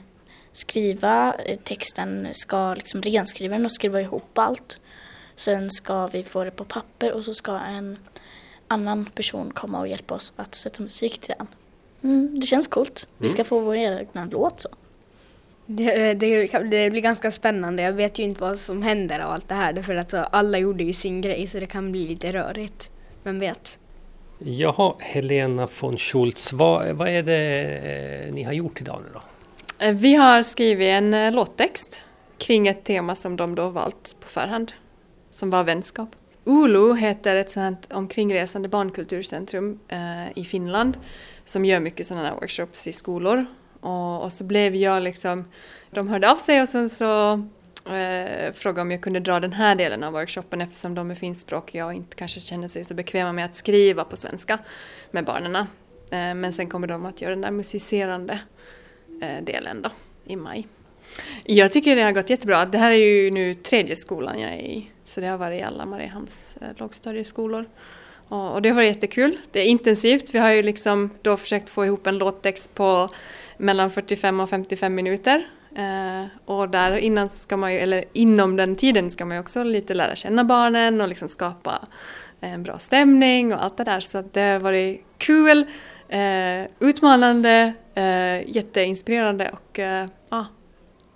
skriva 0.53 1.35
eh, 1.35 1.59
texten 1.59 2.29
ska 2.33 2.75
liksom 2.75 3.03
renskriva 3.03 3.57
den 3.57 3.65
och 3.65 3.73
skriva 3.73 4.01
ihop 4.01 4.39
allt. 4.39 4.81
Sen 5.37 5.71
ska 5.71 6.07
vi 6.07 6.25
få 6.25 6.45
det 6.45 6.51
på 6.51 6.65
papper 6.65 7.13
och 7.13 7.25
så 7.25 7.35
ska 7.35 7.59
en 7.59 7.99
annan 8.69 9.05
person 9.05 9.51
komma 9.51 9.81
och 9.81 9.89
hjälpa 9.89 10.15
oss 10.15 10.33
att 10.37 10.55
sätta 10.55 10.83
musik 10.83 11.19
till 11.19 11.35
den. 11.39 11.47
Mm, 12.05 12.41
det 12.41 12.47
känns 12.47 12.69
coolt. 12.69 13.09
Vi 13.19 13.29
ska 13.29 13.45
få 13.45 13.61
vår 13.61 13.75
egen 13.75 14.29
låt 14.31 14.61
så. 14.61 14.69
Det, 15.67 16.15
det, 16.15 16.47
kan- 16.47 16.71
det 16.71 16.91
blir 16.91 17.03
ganska 17.03 17.31
spännande. 17.31 17.83
Jag 17.83 17.93
vet 17.93 18.19
ju 18.19 18.23
inte 18.23 18.41
vad 18.41 18.59
som 18.59 18.83
händer 18.83 19.21
av 19.21 19.31
allt 19.31 19.49
det 19.49 19.55
här. 19.55 19.83
För 19.83 19.95
att 19.97 20.11
så, 20.11 20.17
alla 20.17 20.59
gjorde 20.59 20.85
ju 20.85 20.93
sin 20.93 21.21
grej 21.21 21.47
så 21.47 21.61
det 21.61 21.67
kan 21.67 21.93
bli 21.93 22.09
lite 22.09 22.33
rörigt. 22.33 22.91
Vem 23.23 23.39
vet? 23.39 23.79
Jaha, 24.39 24.95
Helena 24.99 25.69
von 25.81 25.97
Schultz, 25.97 26.53
vad, 26.53 26.89
vad 26.89 27.09
är 27.09 27.23
det 27.23 27.65
eh, 28.27 28.33
ni 28.35 28.43
har 28.43 28.53
gjort 28.53 28.81
idag 28.81 29.01
nu 29.07 29.09
då? 29.15 29.23
Eh, 29.85 29.95
Vi 29.95 30.15
har 30.15 30.43
skrivit 30.43 30.87
en 30.89 31.15
eh, 31.15 31.33
låttext 31.33 32.01
kring 32.39 32.69
ett 32.69 32.85
tema 32.85 33.15
som 33.17 33.37
de 33.37 33.55
då 33.55 33.69
valt 33.69 34.17
på 34.21 34.29
förhand, 34.29 34.73
som 35.31 35.51
var 35.51 35.65
vänskap. 35.65 36.09
Oulu 36.45 36.97
heter 36.97 37.37
ett 37.37 37.51
sånt 37.51 37.89
omkringresande 37.93 38.69
barnkulturcentrum 38.69 39.79
eh, 39.89 40.39
i 40.39 40.45
Finland 40.45 40.97
som 41.49 41.65
gör 41.65 41.81
mycket 41.81 42.07
sådana 42.07 42.29
här 42.29 42.35
workshops 42.35 42.87
i 42.87 42.93
skolor. 42.93 43.47
Och, 43.81 44.23
och 44.23 44.33
så 44.33 44.45
blev 44.45 44.75
jag 44.75 45.03
liksom, 45.03 45.45
de 45.91 46.09
hörde 46.09 46.31
av 46.31 46.37
sig 46.37 46.63
och 46.63 46.69
sen 46.69 46.91
så 46.91 47.33
eh, 47.87 48.53
frågade 48.53 48.81
om 48.81 48.91
jag 48.91 49.01
kunde 49.01 49.21
dra 49.21 49.41
den 49.41 49.53
här 49.53 49.75
delen 49.75 50.03
av 50.05 50.13
workshopen 50.13 50.61
eftersom 50.61 50.95
de 50.95 51.11
är 51.11 51.15
finskspråkiga 51.15 51.87
och 51.87 51.95
inte 51.95 52.17
kanske 52.17 52.41
känner 52.41 52.69
sig 52.69 52.85
så 52.85 52.95
bekväma 52.95 53.33
med 53.33 53.45
att 53.45 53.55
skriva 53.55 54.05
på 54.05 54.17
svenska 54.17 54.59
med 55.11 55.25
barnen. 55.25 55.57
Eh, 55.57 55.65
men 56.11 56.53
sen 56.53 56.69
kommer 56.69 56.87
de 56.87 57.07
att 57.07 57.21
göra 57.21 57.31
den 57.31 57.41
där 57.41 57.51
musicerande 57.51 58.39
eh, 59.23 59.45
delen 59.45 59.83
då 59.83 59.91
i 60.25 60.37
maj. 60.37 60.67
Jag 61.45 61.73
tycker 61.73 61.97
det 61.97 62.03
har 62.03 62.13
gått 62.13 62.31
jättebra. 62.31 62.67
Det 62.67 62.79
här 62.79 62.91
är 62.91 62.97
ju 62.97 63.31
nu 63.31 63.55
tredje 63.55 63.97
skolan 63.97 64.41
jag 64.41 64.53
är 64.53 64.59
i. 64.59 64.91
Så 65.05 65.21
det 65.21 65.27
har 65.27 65.39
varit 65.39 65.61
i 65.61 65.63
alla 65.63 65.87
Mariehamns 65.87 66.57
eh, 66.61 66.69
lågstadieskolor. 66.77 67.67
Och, 68.29 68.63
det 68.63 68.69
har 68.69 68.77
varit 68.77 68.95
jättekul. 68.95 69.39
Det 69.53 69.61
är 69.61 69.65
intensivt. 69.65 70.35
Vi 70.35 70.39
har 70.39 70.51
ju 70.51 70.63
liksom 70.63 71.11
då 71.23 71.37
försökt 71.37 71.71
få 71.71 71.87
ihop 71.87 72.07
en 72.07 72.19
låttext 72.19 72.75
på 72.75 73.09
mellan 73.57 73.91
45 73.91 74.41
och 74.41 74.51
55 74.51 74.95
minuter. 74.95 75.47
Eh, 75.77 76.25
och 76.45 76.69
där 76.69 76.97
innan 76.97 77.29
så 77.29 77.39
ska 77.39 77.57
man 77.57 77.73
ju, 77.73 77.79
eller 77.79 78.05
inom 78.13 78.57
den 78.57 78.77
tiden 78.77 79.11
ska 79.11 79.25
man 79.25 79.37
ju 79.37 79.41
också 79.41 79.63
lite 79.63 79.95
lära 79.95 80.17
känna 80.17 80.45
barnen 80.45 81.01
och 81.01 81.09
liksom 81.09 81.29
skapa 81.29 81.89
en 82.41 82.63
bra 82.63 82.79
stämning 82.79 83.55
och 83.55 83.65
allt 83.65 83.77
det 83.77 83.85
där. 83.85 84.01
Så 84.01 84.25
det 84.33 84.41
har 84.41 84.59
varit 84.59 85.05
kul, 85.19 85.67
eh, 86.09 86.71
utmanande, 86.81 87.73
eh, 87.95 88.57
jätteinspirerande 88.57 89.51
och 89.53 89.79
eh, 89.79 90.07
ja, 90.31 90.47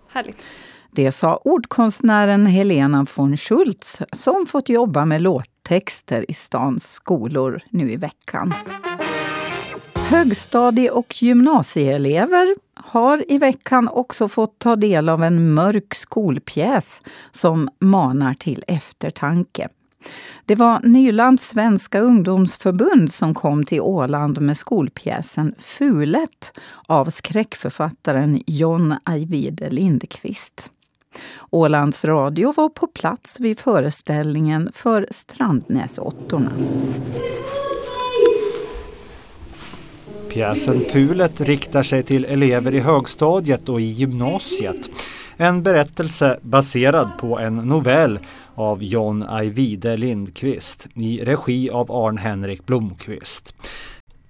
härligt. 0.09 0.49
Det 0.95 1.13
sa 1.13 1.37
ordkonstnären 1.37 2.47
Helena 2.47 3.07
von 3.17 3.37
Schultz 3.37 3.99
som 4.13 4.47
fått 4.47 4.69
jobba 4.69 5.05
med 5.05 5.23
låttexter 5.23 6.31
i 6.31 6.35
stans 6.35 6.93
skolor 6.93 7.63
nu 7.71 7.93
i 7.93 7.97
veckan. 7.97 8.55
Högstadie 9.95 10.91
och 10.91 11.23
gymnasieelever 11.23 12.57
har 12.75 13.25
i 13.29 13.39
veckan 13.39 13.89
också 13.89 14.29
fått 14.29 14.59
ta 14.59 14.77
del 14.77 15.09
av 15.09 15.25
en 15.25 15.55
mörk 15.55 15.95
skolpjäs 15.95 17.03
som 17.31 17.69
manar 17.79 18.35
till 18.35 18.65
eftertanke. 18.67 19.69
Det 20.47 20.55
var 20.55 20.81
Nylands 20.83 21.49
svenska 21.49 22.01
ungdomsförbund 22.01 23.13
som 23.13 23.35
kom 23.35 23.65
till 23.65 23.81
Åland 23.81 24.41
med 24.41 24.57
skolpjäsen 24.57 25.55
Fulet 25.59 26.53
av 26.87 27.11
skräckförfattaren 27.11 28.43
John 28.47 28.95
Ajvide 29.05 29.71
Lindqvist. 29.71 30.71
Ålands 31.51 32.05
Radio 32.05 32.53
var 32.57 32.69
på 32.69 32.87
plats 32.87 33.41
vid 33.41 33.61
föreställningen 33.61 34.71
för 34.75 35.07
Strandnäsåttorna. 35.11 36.53
Pjäsen 40.29 40.81
Fulet 40.81 41.41
riktar 41.41 41.83
sig 41.83 42.03
till 42.03 42.25
elever 42.25 42.75
i 42.75 42.81
högstadiet 42.81 43.69
och 43.69 43.81
i 43.81 43.85
gymnasiet. 43.85 44.91
En 45.37 45.63
berättelse 45.63 46.39
baserad 46.43 47.11
på 47.19 47.39
en 47.39 47.57
novell 47.57 48.19
av 48.55 48.83
John 48.83 49.25
Ajvide 49.29 49.97
Lindqvist 49.97 50.89
i 50.95 51.25
regi 51.25 51.71
av 51.71 51.93
Arn-Henrik 51.93 52.67
Blomqvist. 52.67 53.55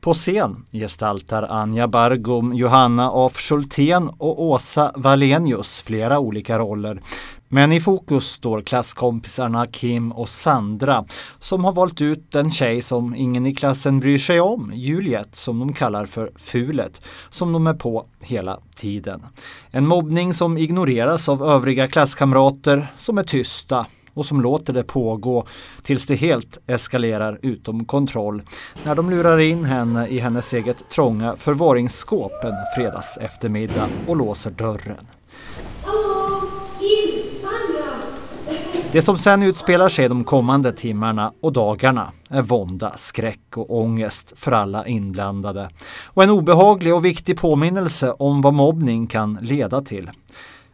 På 0.04 0.14
scen 0.14 0.64
gestaltar 0.70 1.42
Anja 1.42 1.88
Bargum, 1.88 2.54
Johanna 2.54 3.10
af 3.10 3.32
Schultén 3.32 4.08
och 4.18 4.42
Åsa 4.42 4.92
Wallenius 4.96 5.82
flera 5.82 6.18
olika 6.18 6.58
roller. 6.58 7.00
Men 7.48 7.72
i 7.72 7.80
fokus 7.80 8.24
står 8.24 8.62
klasskompisarna 8.62 9.66
Kim 9.66 10.12
och 10.12 10.28
Sandra 10.28 11.04
som 11.38 11.64
har 11.64 11.72
valt 11.72 12.00
ut 12.00 12.34
en 12.34 12.50
tjej 12.50 12.82
som 12.82 13.14
ingen 13.14 13.46
i 13.46 13.54
klassen 13.54 14.00
bryr 14.00 14.18
sig 14.18 14.40
om, 14.40 14.72
Juliet, 14.74 15.34
som 15.34 15.58
de 15.58 15.72
kallar 15.72 16.06
för 16.06 16.32
Fulet, 16.36 17.02
som 17.30 17.52
de 17.52 17.66
är 17.66 17.74
på 17.74 18.06
hela 18.20 18.58
tiden. 18.74 19.22
En 19.70 19.86
mobbning 19.86 20.34
som 20.34 20.58
ignoreras 20.58 21.28
av 21.28 21.42
övriga 21.42 21.88
klasskamrater 21.88 22.86
som 22.96 23.18
är 23.18 23.24
tysta 23.24 23.86
och 24.14 24.26
som 24.26 24.40
låter 24.40 24.72
det 24.72 24.82
pågå 24.82 25.46
tills 25.82 26.06
det 26.06 26.14
helt 26.14 26.58
eskalerar 26.66 27.38
utom 27.42 27.84
kontroll 27.84 28.42
när 28.84 28.94
de 28.94 29.10
lurar 29.10 29.38
in 29.38 29.64
henne 29.64 30.08
i 30.08 30.18
hennes 30.18 30.54
eget 30.54 30.90
trånga 30.90 31.36
förvaringsskåp 31.36 32.44
en 32.44 32.54
fredags 32.76 33.18
eftermiddag 33.20 33.88
och 34.06 34.16
låser 34.16 34.50
dörren. 34.50 35.06
Det 38.92 39.02
som 39.02 39.18
sen 39.18 39.42
utspelar 39.42 39.88
sig 39.88 40.08
de 40.08 40.24
kommande 40.24 40.72
timmarna 40.72 41.32
och 41.42 41.52
dagarna 41.52 42.12
är 42.30 42.42
vånda, 42.42 42.92
skräck 42.96 43.56
och 43.56 43.78
ångest 43.78 44.32
för 44.36 44.52
alla 44.52 44.86
inblandade 44.86 45.70
och 46.06 46.22
en 46.22 46.30
obehaglig 46.30 46.94
och 46.94 47.04
viktig 47.04 47.36
påminnelse 47.36 48.12
om 48.12 48.40
vad 48.40 48.54
mobbning 48.54 49.06
kan 49.06 49.38
leda 49.42 49.82
till. 49.82 50.10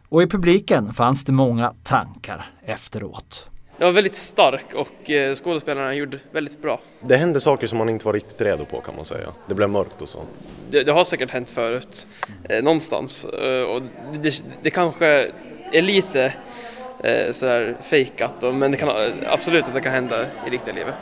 Och 0.09 0.23
i 0.23 0.27
publiken 0.27 0.93
fanns 0.93 1.23
det 1.23 1.31
många 1.31 1.73
tankar 1.83 2.45
efteråt. 2.65 3.49
Jag 3.77 3.85
var 3.85 3.93
väldigt 3.93 4.15
stark 4.15 4.75
och 4.75 5.09
eh, 5.09 5.35
skådespelarna 5.35 5.93
gjorde 5.93 6.19
väldigt 6.31 6.61
bra. 6.61 6.79
Det 7.01 7.17
hände 7.17 7.41
saker 7.41 7.67
som 7.67 7.77
man 7.77 7.89
inte 7.89 8.05
var 8.05 8.13
riktigt 8.13 8.41
redo 8.41 8.65
på 8.65 8.81
kan 8.81 8.95
man 8.95 9.05
säga. 9.05 9.33
Det 9.47 9.55
blev 9.55 9.69
mörkt 9.69 10.01
och 10.01 10.09
så. 10.09 10.19
Det, 10.69 10.83
det 10.83 10.91
har 10.91 11.03
säkert 11.03 11.31
hänt 11.31 11.49
förut, 11.49 12.07
eh, 12.49 12.63
någonstans. 12.63 13.25
Eh, 13.25 13.63
och 13.63 13.81
det, 14.21 14.43
det 14.61 14.69
kanske 14.69 15.31
är 15.71 15.81
lite 15.81 16.33
eh, 17.03 17.31
sådär 17.31 17.77
fejkat, 17.81 18.41
men 18.41 18.71
det 18.71 18.77
kan 18.77 18.89
absolut 19.27 19.67
att 19.67 19.73
det 19.73 19.81
kan 19.81 19.93
hända 19.93 20.25
i 20.47 20.49
riktiga 20.49 20.73
livet. 20.73 20.95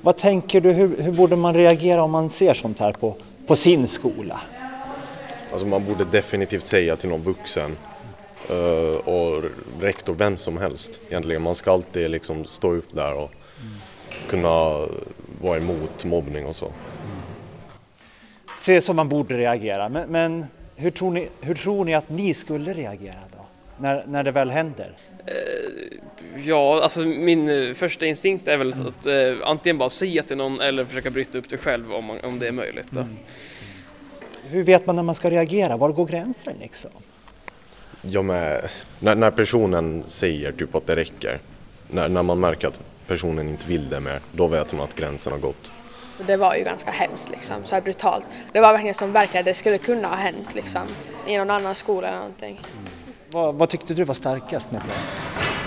Vad 0.00 0.16
tänker 0.16 0.60
du, 0.60 0.72
hur, 0.72 1.02
hur 1.02 1.12
borde 1.12 1.36
man 1.36 1.54
reagera 1.54 2.02
om 2.02 2.10
man 2.10 2.30
ser 2.30 2.54
sånt 2.54 2.78
här 2.78 2.92
på, 2.92 3.16
på 3.46 3.56
sin 3.56 3.88
skola? 3.88 4.40
Alltså 5.52 5.66
man 5.66 5.84
borde 5.84 6.04
definitivt 6.04 6.66
säga 6.66 6.96
till 6.96 7.08
någon 7.08 7.22
vuxen 7.22 7.70
eh, 7.70 7.87
och 9.04 9.42
rektor, 9.80 10.14
vem 10.14 10.36
som 10.36 10.56
helst 10.56 11.00
egentligen. 11.08 11.42
Man 11.42 11.54
ska 11.54 11.72
alltid 11.72 12.10
liksom 12.10 12.44
stå 12.44 12.74
upp 12.74 12.94
där 12.94 13.14
och 13.14 13.30
kunna 14.28 14.86
vara 15.40 15.56
emot 15.56 16.04
mobbning 16.04 16.46
och 16.46 16.56
så. 16.56 16.72
Se 18.58 18.80
som 18.80 18.96
man 18.96 19.08
borde 19.08 19.38
reagera. 19.38 19.88
Men, 19.88 20.10
men 20.10 20.46
hur, 20.76 20.90
tror 20.90 21.10
ni, 21.10 21.28
hur 21.40 21.54
tror 21.54 21.84
ni 21.84 21.94
att 21.94 22.08
ni 22.08 22.34
skulle 22.34 22.74
reagera 22.74 23.20
då? 23.36 23.46
När, 23.78 24.04
när 24.06 24.22
det 24.22 24.30
väl 24.30 24.50
händer? 24.50 24.96
Ja, 26.44 26.82
alltså 26.82 27.00
min 27.00 27.48
eh, 27.48 27.74
första 27.74 28.06
instinkt 28.06 28.48
är 28.48 28.56
väl 28.56 28.72
att 28.72 29.06
eh, 29.06 29.48
antingen 29.48 29.78
bara 29.78 29.90
säga 29.90 30.22
till 30.22 30.36
någon 30.36 30.60
eller 30.60 30.84
försöka 30.84 31.10
bryta 31.10 31.38
upp 31.38 31.48
det 31.48 31.56
själv 31.56 31.92
om, 31.92 32.04
man, 32.04 32.20
om 32.20 32.38
det 32.38 32.48
är 32.48 32.52
möjligt. 32.52 32.86
Då. 32.90 33.06
Hur 34.42 34.62
vet 34.62 34.86
man 34.86 34.96
när 34.96 35.02
man 35.02 35.14
ska 35.14 35.30
reagera? 35.30 35.76
Var 35.76 35.92
går 35.92 36.06
gränsen 36.06 36.54
liksom? 36.60 36.90
Ja, 38.02 38.22
men, 38.22 38.60
när, 38.98 39.14
när 39.14 39.30
personen 39.30 40.02
säger 40.06 40.52
typ 40.52 40.74
att 40.74 40.86
det 40.86 40.96
räcker, 40.96 41.38
när, 41.90 42.08
när 42.08 42.22
man 42.22 42.40
märker 42.40 42.68
att 42.68 42.78
personen 43.06 43.48
inte 43.48 43.66
vill 43.66 43.88
det 43.88 44.00
mer, 44.00 44.20
då 44.32 44.46
vet 44.46 44.72
man 44.72 44.84
att 44.84 44.94
gränsen 44.94 45.32
har 45.32 45.40
gått. 45.40 45.72
Det 46.26 46.36
var 46.36 46.54
ju 46.54 46.64
ganska 46.64 46.90
hemskt 46.90 47.30
liksom, 47.30 47.64
så 47.64 47.74
här 47.74 47.82
brutalt. 47.82 48.26
Det 48.52 48.60
var 48.60 48.72
verkligen 48.72 48.94
som 48.94 49.12
verkligen 49.12 49.44
det 49.44 49.54
skulle 49.54 49.78
kunna 49.78 50.08
ha 50.08 50.16
hänt 50.16 50.54
liksom, 50.54 50.82
i 51.26 51.36
någon 51.36 51.50
annan 51.50 51.74
skola 51.74 52.08
eller 52.08 52.18
någonting. 52.18 52.60
Vad, 53.30 53.54
vad 53.54 53.68
tyckte 53.68 53.94
du 53.94 54.04
var 54.04 54.14
starkast 54.14 54.72
med 54.72 54.82
pjäsen? 54.82 55.14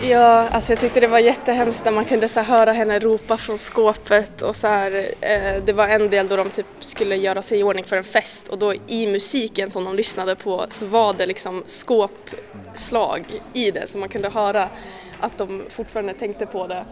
Ja, 0.09 0.47
alltså 0.47 0.71
jag 0.71 0.79
tyckte 0.79 0.99
det 0.99 1.07
var 1.07 1.19
jättehemskt 1.19 1.85
när 1.85 1.91
man 1.91 2.05
kunde 2.05 2.27
så 2.27 2.41
höra 2.41 2.71
henne 2.71 2.99
ropa 2.99 3.37
från 3.37 3.57
skåpet 3.57 4.41
och 4.41 4.55
så 4.55 4.67
här, 4.67 5.05
eh, 5.21 5.63
det 5.65 5.73
var 5.73 5.87
en 5.87 6.09
del 6.09 6.27
då 6.27 6.35
de 6.35 6.49
typ 6.49 6.65
skulle 6.79 7.15
göra 7.15 7.41
sig 7.41 7.59
i 7.59 7.63
ordning 7.63 7.85
för 7.85 7.95
en 7.95 8.03
fest 8.03 8.47
och 8.47 8.57
då 8.57 8.73
i 8.87 9.07
musiken 9.07 9.71
som 9.71 9.83
de 9.83 9.95
lyssnade 9.95 10.35
på 10.35 10.65
så 10.69 10.85
var 10.85 11.13
det 11.13 11.25
liksom 11.25 11.63
skåpslag 11.67 13.25
i 13.53 13.71
det 13.71 13.89
så 13.89 13.97
man 13.97 14.09
kunde 14.09 14.29
höra 14.29 14.67
att 15.19 15.37
de 15.37 15.63
fortfarande 15.69 16.13
tänkte 16.13 16.45
på 16.45 16.67
det 16.67 16.85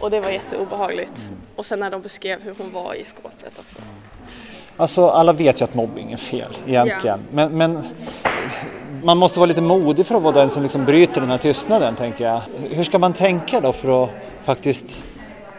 och 0.00 0.10
det 0.10 0.20
var 0.20 0.30
jätteobehagligt. 0.30 1.30
Och 1.56 1.66
sen 1.66 1.80
när 1.80 1.90
de 1.90 2.02
beskrev 2.02 2.40
hur 2.42 2.54
hon 2.58 2.72
var 2.72 2.94
i 2.94 3.04
skåpet 3.04 3.58
också. 3.58 3.78
Alltså 4.76 5.08
alla 5.08 5.32
vet 5.32 5.60
ju 5.60 5.64
att 5.64 5.74
mobbing 5.74 6.12
är 6.12 6.16
fel 6.16 6.56
egentligen. 6.66 7.20
Ja. 7.30 7.34
Men, 7.48 7.58
men 7.58 7.84
man 9.02 9.18
måste 9.18 9.38
vara 9.38 9.46
lite 9.46 9.62
modig 9.62 10.06
för 10.06 10.14
att 10.14 10.22
vara 10.22 10.34
den 10.34 10.50
som 10.50 10.62
liksom 10.62 10.84
bryter 10.84 11.20
den 11.20 11.30
här 11.30 11.38
tystnaden 11.38 11.96
tänker 11.96 12.24
jag. 12.24 12.42
Hur 12.70 12.84
ska 12.84 12.98
man 12.98 13.12
tänka 13.12 13.60
då 13.60 13.72
för 13.72 14.04
att 14.04 14.10
faktiskt 14.44 15.04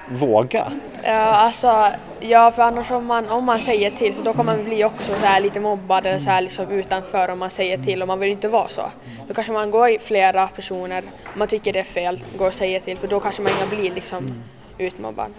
våga? 0.09 0.71
Ja, 1.03 1.11
alltså, 1.13 1.87
ja 2.19 2.51
för 2.51 2.61
annars 2.61 2.91
om 2.91 3.05
man, 3.05 3.29
om 3.29 3.45
man 3.45 3.59
säger 3.59 3.91
till 3.91 4.15
så 4.15 4.23
då 4.23 4.33
kommer 4.33 4.55
man 4.55 4.65
bli 4.65 4.83
också 4.83 5.11
så 5.21 5.25
här 5.25 5.41
lite 5.41 5.59
mobbad 5.59 6.05
eller 6.05 6.19
så 6.19 6.29
här 6.29 6.41
liksom 6.41 6.69
utanför 6.69 7.29
om 7.29 7.39
man 7.39 7.49
säger 7.49 7.77
till 7.77 8.01
och 8.01 8.07
man 8.07 8.19
vill 8.19 8.31
inte 8.31 8.47
vara 8.47 8.67
så. 8.67 8.83
Då 9.27 9.33
kanske 9.33 9.53
man 9.53 9.71
går 9.71 9.89
i 9.89 9.99
flera 9.99 10.47
personer, 10.47 11.03
om 11.33 11.39
man 11.39 11.47
tycker 11.47 11.73
det 11.73 11.79
är 11.79 11.83
fel, 11.83 12.23
går 12.37 12.47
och 12.47 12.53
säger 12.53 12.79
till 12.79 12.97
för 12.97 13.07
då 13.07 13.19
kanske 13.19 13.41
man 13.41 13.51
inte 13.51 13.75
blir 13.75 13.91
liksom 13.91 14.43
utmobbad. 14.77 15.33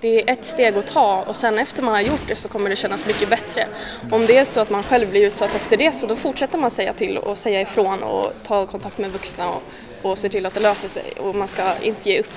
Det 0.00 0.22
är 0.22 0.32
ett 0.32 0.44
steg 0.44 0.76
att 0.76 0.86
ta 0.86 1.24
och 1.28 1.36
sen 1.36 1.58
efter 1.58 1.82
man 1.82 1.94
har 1.94 2.00
gjort 2.00 2.28
det 2.28 2.36
så 2.36 2.48
kommer 2.48 2.70
det 2.70 2.76
kännas 2.76 3.06
mycket 3.06 3.30
bättre. 3.30 3.68
Om 4.10 4.26
det 4.26 4.36
är 4.36 4.44
så 4.44 4.60
att 4.60 4.70
man 4.70 4.82
själv 4.82 5.10
blir 5.10 5.26
utsatt 5.26 5.54
efter 5.54 5.76
det 5.76 5.92
så 5.92 6.06
då 6.06 6.16
fortsätter 6.16 6.58
man 6.58 6.70
säga 6.70 6.92
till 6.92 7.18
och 7.18 7.38
säga 7.38 7.60
ifrån 7.60 8.02
och 8.02 8.32
ta 8.42 8.66
kontakt 8.66 8.98
med 8.98 9.12
vuxna 9.12 9.50
och, 9.50 9.62
och 10.02 10.18
se 10.18 10.28
till 10.28 10.46
att 10.46 10.54
det 10.54 10.60
löser 10.60 10.88
sig. 10.88 11.12
Och 11.20 11.34
man 11.34 11.48
ska 11.48 11.78
inte 11.82 12.10
ge 12.10 12.20
upp 12.20 12.32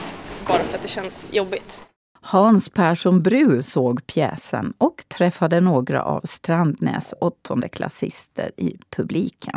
bara 0.47 0.63
för 0.63 0.75
att 0.75 0.81
det 0.81 0.87
känns 0.87 1.33
jobbigt. 1.33 1.81
Hans 2.21 2.69
Persson 2.69 3.21
Bru 3.21 3.61
såg 3.61 4.07
pjäsen 4.07 4.73
och 4.77 5.03
träffade 5.07 5.61
några 5.61 6.03
av 6.03 6.21
Strandnäs 6.23 7.13
åttondeklassister 7.21 8.51
i 8.57 8.77
publiken. 8.89 9.53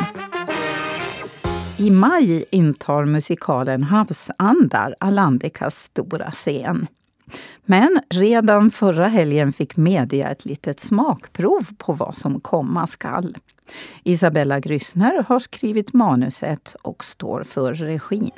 I 1.77 1.89
maj 1.91 2.45
intar 2.51 3.05
musikalen 3.05 3.83
Havsandar 3.83 4.95
Alandikas 4.99 5.75
stora 5.75 6.31
scen. 6.31 6.87
Men 7.65 7.99
redan 8.09 8.71
förra 8.71 9.07
helgen 9.07 9.53
fick 9.53 9.77
media 9.77 10.29
ett 10.29 10.45
litet 10.45 10.79
smakprov 10.79 11.67
på 11.77 11.93
vad 11.93 12.17
som 12.17 12.39
komma 12.39 12.87
skall. 12.87 13.37
Isabella 14.03 14.59
Gryssner 14.59 15.25
har 15.27 15.39
skrivit 15.39 15.93
manuset 15.93 16.75
och 16.81 17.03
står 17.03 17.43
för 17.43 17.73
regin. 17.73 18.31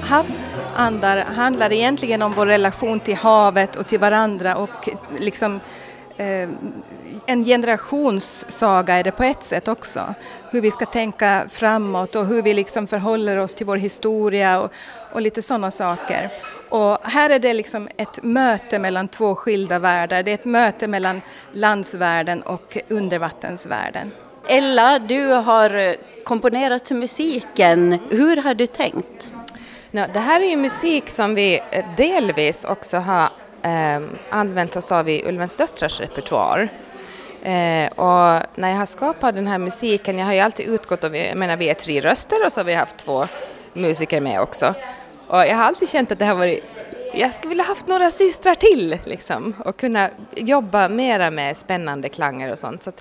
Havsandar 0.00 1.24
handlar 1.24 1.72
egentligen 1.72 2.22
om 2.22 2.32
vår 2.32 2.46
relation 2.46 3.00
till 3.00 3.16
havet 3.16 3.76
och 3.76 3.86
till 3.86 4.00
varandra 4.00 4.56
och 4.56 4.88
liksom 5.18 5.60
en 7.26 7.44
generationssaga 7.44 8.94
är 8.94 9.04
det 9.04 9.12
på 9.12 9.24
ett 9.24 9.42
sätt 9.42 9.68
också. 9.68 10.14
Hur 10.50 10.60
vi 10.60 10.70
ska 10.70 10.86
tänka 10.86 11.46
framåt 11.50 12.14
och 12.14 12.26
hur 12.26 12.42
vi 12.42 12.54
liksom 12.54 12.86
förhåller 12.86 13.36
oss 13.36 13.54
till 13.54 13.66
vår 13.66 13.76
historia 13.76 14.60
och, 14.60 14.72
och 15.12 15.20
lite 15.20 15.42
sådana 15.42 15.70
saker. 15.70 16.30
Och 16.68 16.98
här 17.02 17.30
är 17.30 17.38
det 17.38 17.54
liksom 17.54 17.88
ett 17.96 18.22
möte 18.22 18.78
mellan 18.78 19.08
två 19.08 19.34
skilda 19.34 19.78
världar. 19.78 20.22
Det 20.22 20.30
är 20.30 20.34
ett 20.34 20.44
möte 20.44 20.88
mellan 20.88 21.20
landsvärlden 21.52 22.42
och 22.42 22.78
undervattensvärlden. 22.88 24.10
Ella, 24.48 24.98
du 24.98 25.26
har 25.26 25.96
komponerat 26.24 26.90
musiken. 26.90 27.98
Hur 28.10 28.36
har 28.36 28.54
du 28.54 28.66
tänkt? 28.66 29.32
No, 29.90 30.04
det 30.12 30.20
här 30.20 30.40
är 30.40 30.50
ju 30.50 30.56
musik 30.56 31.08
som 31.08 31.34
vi 31.34 31.60
delvis 31.96 32.64
också 32.64 32.96
har 32.96 33.28
eh, 33.62 34.00
använt 34.30 34.76
oss 34.76 34.92
av 34.92 35.08
i 35.08 35.22
Ulvens 35.26 35.56
döttrars 35.56 36.00
repertoar. 36.00 36.68
Eh, 37.42 37.86
och 37.86 38.42
när 38.54 38.70
jag 38.70 38.76
har 38.76 38.86
skapat 38.86 39.34
den 39.34 39.46
här 39.46 39.58
musiken, 39.58 40.18
jag 40.18 40.26
har 40.26 40.34
ju 40.34 40.40
alltid 40.40 40.66
utgått 40.66 41.04
av, 41.04 41.16
jag 41.16 41.36
menar 41.36 41.56
vi 41.56 41.68
är 41.68 41.74
tre 41.74 42.00
röster 42.00 42.46
och 42.46 42.52
så 42.52 42.60
har 42.60 42.64
vi 42.64 42.74
haft 42.74 42.96
två 42.96 43.26
musiker 43.72 44.20
med 44.20 44.40
också. 44.40 44.74
Och 45.26 45.38
jag 45.38 45.56
har 45.56 45.64
alltid 45.64 45.88
känt 45.88 46.12
att 46.12 46.18
det 46.18 46.24
har 46.24 46.34
varit, 46.34 46.64
jag 47.14 47.34
skulle 47.34 47.48
vilja 47.48 47.64
haft 47.64 47.86
några 47.86 48.10
systrar 48.10 48.54
till 48.54 48.98
liksom 49.04 49.54
och 49.64 49.76
kunna 49.76 50.10
jobba 50.36 50.88
mera 50.88 51.30
med 51.30 51.56
spännande 51.56 52.08
klanger 52.08 52.52
och 52.52 52.58
sånt. 52.58 52.82
Så 52.82 52.92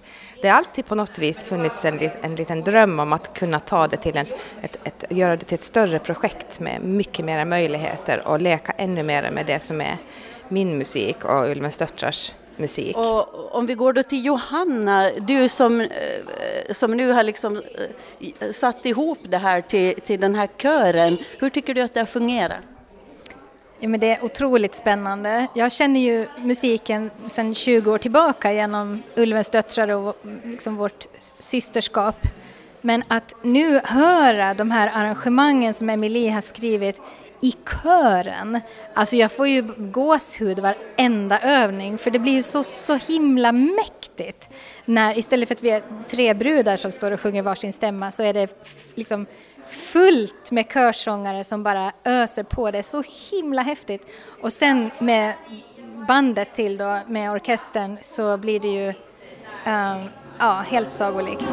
det 0.41 0.47
har 0.47 0.57
alltid 0.57 0.85
på 0.85 0.95
något 0.95 1.19
vis 1.19 1.43
funnits 1.43 1.85
en, 1.85 1.99
en 2.21 2.35
liten 2.35 2.61
dröm 2.63 2.99
om 2.99 3.13
att 3.13 3.33
kunna 3.33 3.59
ta 3.59 3.87
det 3.87 3.97
till 3.97 4.17
en, 4.17 4.27
ett, 4.61 4.77
ett, 4.83 5.03
göra 5.09 5.35
det 5.35 5.45
till 5.45 5.55
ett 5.55 5.63
större 5.63 5.99
projekt 5.99 6.59
med 6.59 6.81
mycket 6.81 7.25
mera 7.25 7.45
möjligheter 7.45 8.27
och 8.27 8.41
leka 8.41 8.73
ännu 8.77 9.03
mer 9.03 9.31
med 9.31 9.45
det 9.45 9.59
som 9.59 9.81
är 9.81 9.97
min 10.49 10.77
musik 10.77 11.25
och 11.25 11.49
Ulvens 11.49 11.77
döttrars 11.77 12.33
musik. 12.59 12.97
Och 12.97 13.55
om 13.55 13.65
vi 13.65 13.73
går 13.73 13.93
då 13.93 14.03
till 14.03 14.25
Johanna, 14.25 15.11
du 15.19 15.49
som, 15.49 15.87
som 16.71 16.91
nu 16.91 17.11
har 17.11 17.23
liksom 17.23 17.61
satt 18.51 18.85
ihop 18.85 19.19
det 19.23 19.37
här 19.37 19.61
till, 19.61 20.01
till 20.01 20.19
den 20.19 20.35
här 20.35 20.49
kören. 20.57 21.17
Hur 21.39 21.49
tycker 21.49 21.73
du 21.73 21.81
att 21.81 21.93
det 21.93 21.99
har 21.99 22.07
fungerat? 22.07 22.59
Ja, 23.79 23.89
men 23.89 23.99
det 23.99 24.11
är 24.11 24.23
otroligt 24.23 24.75
spännande. 24.75 25.47
Jag 25.53 25.71
känner 25.71 25.99
ju 25.99 26.25
musiken 26.37 27.11
sedan 27.27 27.55
20 27.55 27.91
år 27.91 27.97
tillbaka 27.97 28.53
genom 28.53 29.03
Ulvens 29.15 29.49
döttrar 29.49 29.87
och 29.87 30.15
liksom 30.43 30.75
vårt 30.75 31.07
systerskap. 31.37 32.15
Men 32.81 33.03
att 33.07 33.35
nu 33.41 33.81
höra 33.83 34.53
de 34.53 34.71
här 34.71 34.91
arrangemangen 34.93 35.73
som 35.73 35.89
Emilie 35.89 36.31
har 36.31 36.41
skrivit 36.41 37.01
i 37.41 37.53
kören. 37.83 38.61
Alltså 38.93 39.15
jag 39.15 39.31
får 39.31 39.47
ju 39.47 39.61
gåshud 39.77 40.59
varenda 40.59 41.39
övning 41.39 41.97
för 41.97 42.11
det 42.11 42.19
blir 42.19 42.33
ju 42.33 42.43
så, 42.43 42.63
så 42.63 42.95
himla 42.95 43.51
mäktigt. 43.51 44.49
När, 44.85 45.17
istället 45.17 45.47
för 45.47 45.55
att 45.55 45.63
vi 45.63 45.69
är 45.69 45.83
tre 46.07 46.33
brudar 46.33 46.77
som 46.77 46.91
står 46.91 47.11
och 47.11 47.21
sjunger 47.21 47.41
varsin 47.41 47.73
stämma 47.73 48.11
så 48.11 48.23
är 48.23 48.33
det 48.33 48.65
liksom 48.95 49.25
fullt 49.67 50.51
med 50.51 50.65
körsångare 50.73 51.43
som 51.43 51.63
bara 51.63 51.91
öser 52.03 52.43
på. 52.43 52.71
Det 52.71 52.77
är 52.77 52.83
så 52.83 53.03
himla 53.31 53.61
häftigt. 53.61 54.07
Och 54.41 54.53
sen 54.53 54.91
med 54.99 55.33
bandet 56.07 56.55
till 56.55 56.77
då, 56.77 56.99
med 57.07 57.31
orkestern, 57.31 57.97
så 58.01 58.37
blir 58.37 58.59
det 58.59 58.67
ju 58.67 58.87
um, 58.87 60.09
ja, 60.39 60.63
helt 60.69 60.93
sagolikt. 60.93 61.47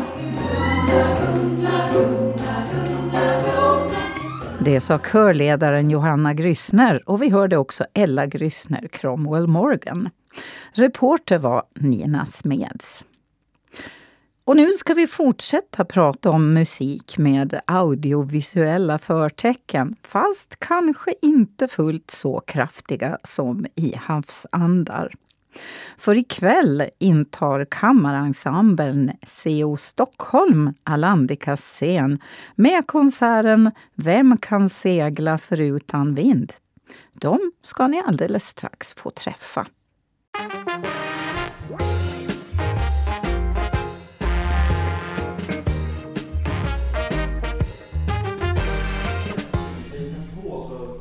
Det 4.66 4.80
sa 4.80 4.98
körledaren 4.98 5.90
Johanna 5.90 6.34
Gryssner 6.34 7.08
och 7.10 7.22
vi 7.22 7.30
hörde 7.30 7.56
också 7.56 7.84
Ella 7.94 8.26
Gryssner 8.26 8.88
Cromwell 8.88 9.46
Morgan. 9.46 10.10
Reporter 10.72 11.38
var 11.38 11.62
Nina 11.74 12.26
Smeds. 12.26 13.04
Och 14.44 14.56
nu 14.56 14.70
ska 14.70 14.94
vi 14.94 15.06
fortsätta 15.06 15.84
prata 15.84 16.30
om 16.30 16.54
musik 16.54 17.18
med 17.18 17.60
audiovisuella 17.66 18.98
förtecken, 18.98 19.96
fast 20.02 20.56
kanske 20.58 21.14
inte 21.22 21.68
fullt 21.68 22.10
så 22.10 22.40
kraftiga 22.40 23.18
som 23.24 23.66
i 23.74 23.94
Havsandar. 23.96 25.12
För 25.96 26.18
ikväll 26.18 26.84
intar 26.98 27.66
kammarensemblen 27.70 29.12
CO 29.26 29.76
Stockholm 29.76 30.74
Alandikas 30.84 31.60
scen 31.60 32.18
med 32.54 32.86
konserten 32.86 33.70
Vem 33.94 34.36
kan 34.36 34.68
segla 34.68 35.38
förutan 35.38 36.14
vind? 36.14 36.52
De 37.12 37.52
ska 37.62 37.86
ni 37.86 38.02
alldeles 38.06 38.46
strax 38.46 38.94
få 38.94 39.10
träffa. 39.10 39.66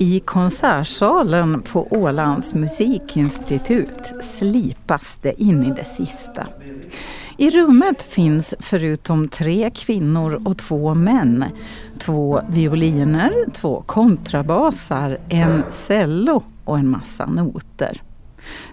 I 0.06 0.20
konsertsalen 0.20 1.62
på 1.62 1.88
Ålands 1.92 2.54
musikinstitut 2.54 4.14
slipas 4.22 5.18
det 5.22 5.42
in 5.42 5.64
i 5.64 5.74
det 5.76 5.86
sista. 5.86 6.48
I 7.38 7.50
rummet 7.50 8.02
finns 8.02 8.54
förutom 8.60 9.28
tre 9.28 9.72
kvinnor 9.76 10.42
och 10.46 10.58
två 10.58 10.94
män 10.94 11.46
två 12.00 12.42
violiner, 12.50 13.34
två 13.54 13.84
kontrabasar, 13.86 15.18
en 15.30 15.64
cello 15.70 16.44
och 16.66 16.80
en 16.80 16.90
massa 16.90 17.26
noter. 17.26 18.02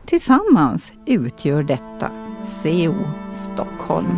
Tillsammans 0.07 0.92
utgör 1.07 1.62
detta 1.62 2.11
CO 2.62 2.95
Stockholm. 3.31 4.09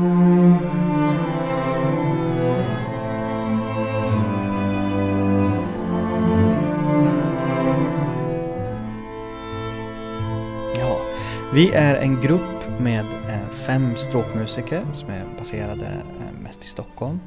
Vi 11.55 11.71
är 11.71 11.95
en 11.95 12.21
grupp 12.21 12.81
med 12.81 13.05
eh, 13.29 13.49
fem 13.67 13.97
stråkmusiker 13.97 14.87
som 14.93 15.11
är 15.11 15.25
baserade 15.39 15.87
eh, 15.87 16.43
mest 16.43 16.65
i 16.65 16.67
Stockholm. 16.67 17.21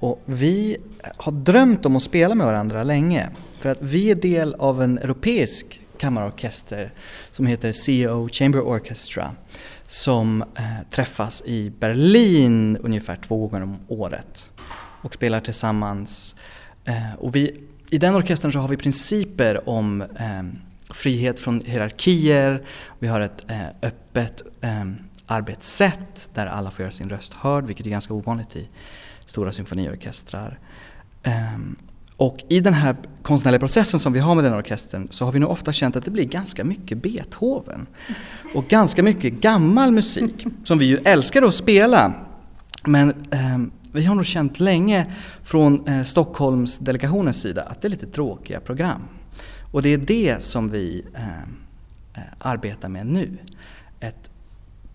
Och 0.00 0.22
vi 0.24 0.76
eh, 1.04 1.10
har 1.16 1.32
drömt 1.32 1.86
om 1.86 1.96
att 1.96 2.02
spela 2.02 2.34
med 2.34 2.46
varandra 2.46 2.82
länge 2.82 3.28
för 3.60 3.68
att 3.68 3.78
vi 3.80 4.10
är 4.10 4.14
del 4.14 4.54
av 4.54 4.82
en 4.82 4.98
europeisk 4.98 5.80
kammarorkester 5.98 6.92
som 7.30 7.46
heter 7.46 7.72
CO 7.72 8.28
Chamber 8.28 8.60
Orchestra 8.60 9.30
som 9.86 10.44
träffas 10.90 11.42
i 11.46 11.70
Berlin 11.70 12.76
ungefär 12.76 13.16
två 13.16 13.46
gånger 13.46 13.62
om 13.62 13.76
året 13.88 14.52
och 15.02 15.14
spelar 15.14 15.40
tillsammans. 15.40 16.34
Och 17.18 17.36
vi, 17.36 17.60
I 17.90 17.98
den 17.98 18.14
orkestern 18.14 18.52
så 18.52 18.58
har 18.58 18.68
vi 18.68 18.76
principer 18.76 19.68
om 19.68 20.00
eh, 20.00 20.65
frihet 20.90 21.40
från 21.40 21.60
hierarkier, 21.60 22.62
vi 22.98 23.08
har 23.08 23.20
ett 23.20 23.50
eh, 23.50 23.66
öppet 23.82 24.42
eh, 24.60 24.84
arbetssätt 25.26 26.30
där 26.34 26.46
alla 26.46 26.70
får 26.70 26.82
göra 26.82 26.92
sin 26.92 27.10
röst 27.10 27.34
hörd, 27.34 27.66
vilket 27.66 27.86
är 27.86 27.90
ganska 27.90 28.14
ovanligt 28.14 28.56
i 28.56 28.68
stora 29.26 29.52
symfoniorkestrar. 29.52 30.58
Um, 31.54 31.76
och 32.16 32.44
i 32.48 32.60
den 32.60 32.74
här 32.74 32.96
konstnärliga 33.22 33.58
processen 33.58 34.00
som 34.00 34.12
vi 34.12 34.20
har 34.20 34.34
med 34.34 34.44
den 34.44 34.54
orkestern 34.54 35.08
så 35.10 35.24
har 35.24 35.32
vi 35.32 35.38
nog 35.38 35.50
ofta 35.50 35.72
känt 35.72 35.96
att 35.96 36.04
det 36.04 36.10
blir 36.10 36.24
ganska 36.24 36.64
mycket 36.64 37.02
Beethoven. 37.02 37.86
Och 38.54 38.68
ganska 38.68 39.02
mycket 39.02 39.32
gammal 39.32 39.92
musik 39.92 40.46
som 40.64 40.78
vi 40.78 40.86
ju 40.86 40.98
älskar 41.04 41.42
att 41.42 41.54
spela. 41.54 42.14
Men 42.84 43.14
um, 43.54 43.72
vi 43.92 44.04
har 44.04 44.14
nog 44.14 44.26
känt 44.26 44.60
länge 44.60 45.12
från 45.44 45.88
eh, 45.88 46.02
Stockholmsdelegationens 46.02 47.40
sida 47.40 47.62
att 47.62 47.82
det 47.82 47.88
är 47.88 47.90
lite 47.90 48.06
tråkiga 48.06 48.60
program. 48.60 49.02
Och 49.70 49.82
det 49.82 49.88
är 49.88 49.98
det 49.98 50.42
som 50.42 50.68
vi 50.70 51.04
eh, 51.14 52.22
arbetar 52.38 52.88
med 52.88 53.06
nu. 53.06 53.38
Ett 54.00 54.30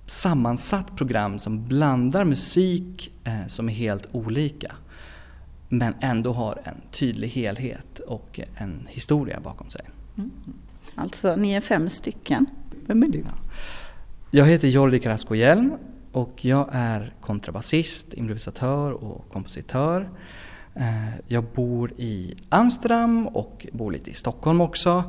sammansatt 0.05 0.95
program 0.95 1.39
som 1.39 1.67
blandar 1.67 2.25
musik 2.25 3.12
eh, 3.23 3.47
som 3.47 3.69
är 3.69 3.73
helt 3.73 4.07
olika 4.12 4.75
men 5.69 5.93
ändå 6.01 6.34
har 6.34 6.62
en 6.63 6.75
tydlig 6.91 7.27
helhet 7.27 7.99
och 7.99 8.39
en 8.55 8.88
historia 8.89 9.39
bakom 9.39 9.69
sig. 9.69 9.81
Mm. 10.17 10.31
Alltså, 10.95 11.36
ni 11.36 11.51
är 11.51 11.62
fem 11.62 11.89
stycken. 11.89 12.45
Vem 12.88 13.03
är 13.03 13.07
du? 13.07 13.25
Jag 14.31 14.45
heter 14.45 14.67
Jordi 14.67 14.99
Carrasco 14.99 15.36
Hjelm 15.36 15.73
och 16.12 16.45
jag 16.45 16.69
är 16.71 17.13
kontrabasist, 17.21 18.13
improvisatör 18.13 18.91
och 18.91 19.29
kompositör. 19.29 20.10
Eh, 20.75 21.15
jag 21.27 21.43
bor 21.43 21.91
i 21.97 22.36
Amsterdam 22.49 23.27
och 23.27 23.67
bor 23.71 23.91
lite 23.91 24.12
i 24.12 24.13
Stockholm 24.13 24.62
också. 24.62 25.03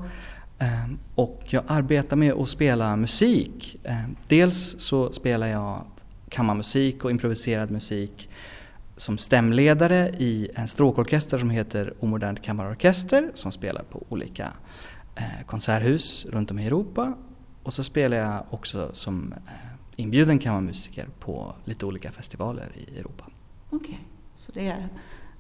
Eh, 0.58 0.86
och 1.14 1.42
jag 1.46 1.64
arbetar 1.66 2.16
med 2.16 2.32
att 2.32 2.48
spela 2.48 2.96
musik. 2.96 3.80
Eh, 3.84 3.96
dels 4.28 4.74
så 4.78 5.12
spelar 5.12 5.46
jag 5.46 5.84
kammarmusik 6.28 7.04
och 7.04 7.10
improviserad 7.10 7.70
musik 7.70 8.28
som 8.96 9.18
stämledare 9.18 10.08
i 10.18 10.50
en 10.54 10.68
stråkorkester 10.68 11.38
som 11.38 11.50
heter 11.50 11.94
Omodernt 12.00 12.42
kammarorkester 12.42 13.30
som 13.34 13.52
spelar 13.52 13.82
på 13.82 14.06
olika 14.08 14.48
konserthus 15.46 16.26
runt 16.26 16.50
om 16.50 16.58
i 16.58 16.66
Europa. 16.66 17.12
Och 17.62 17.72
så 17.72 17.84
spelar 17.84 18.16
jag 18.16 18.44
också 18.50 18.90
som 18.92 19.34
inbjuden 19.96 20.38
kammarmusiker 20.38 21.08
på 21.20 21.54
lite 21.64 21.86
olika 21.86 22.12
festivaler 22.12 22.72
i 22.74 22.98
Europa. 22.98 23.24
Okej, 23.70 23.78
okay. 23.78 23.98
så 24.34 24.52
det 24.52 24.68
är 24.68 24.88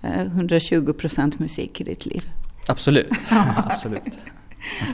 120 0.02 0.88
eh, 0.88 0.92
procent 0.94 1.38
musik 1.38 1.80
i 1.80 1.84
ditt 1.84 2.06
liv? 2.06 2.30
Absolut, 2.66 3.10
absolut. 3.56 4.18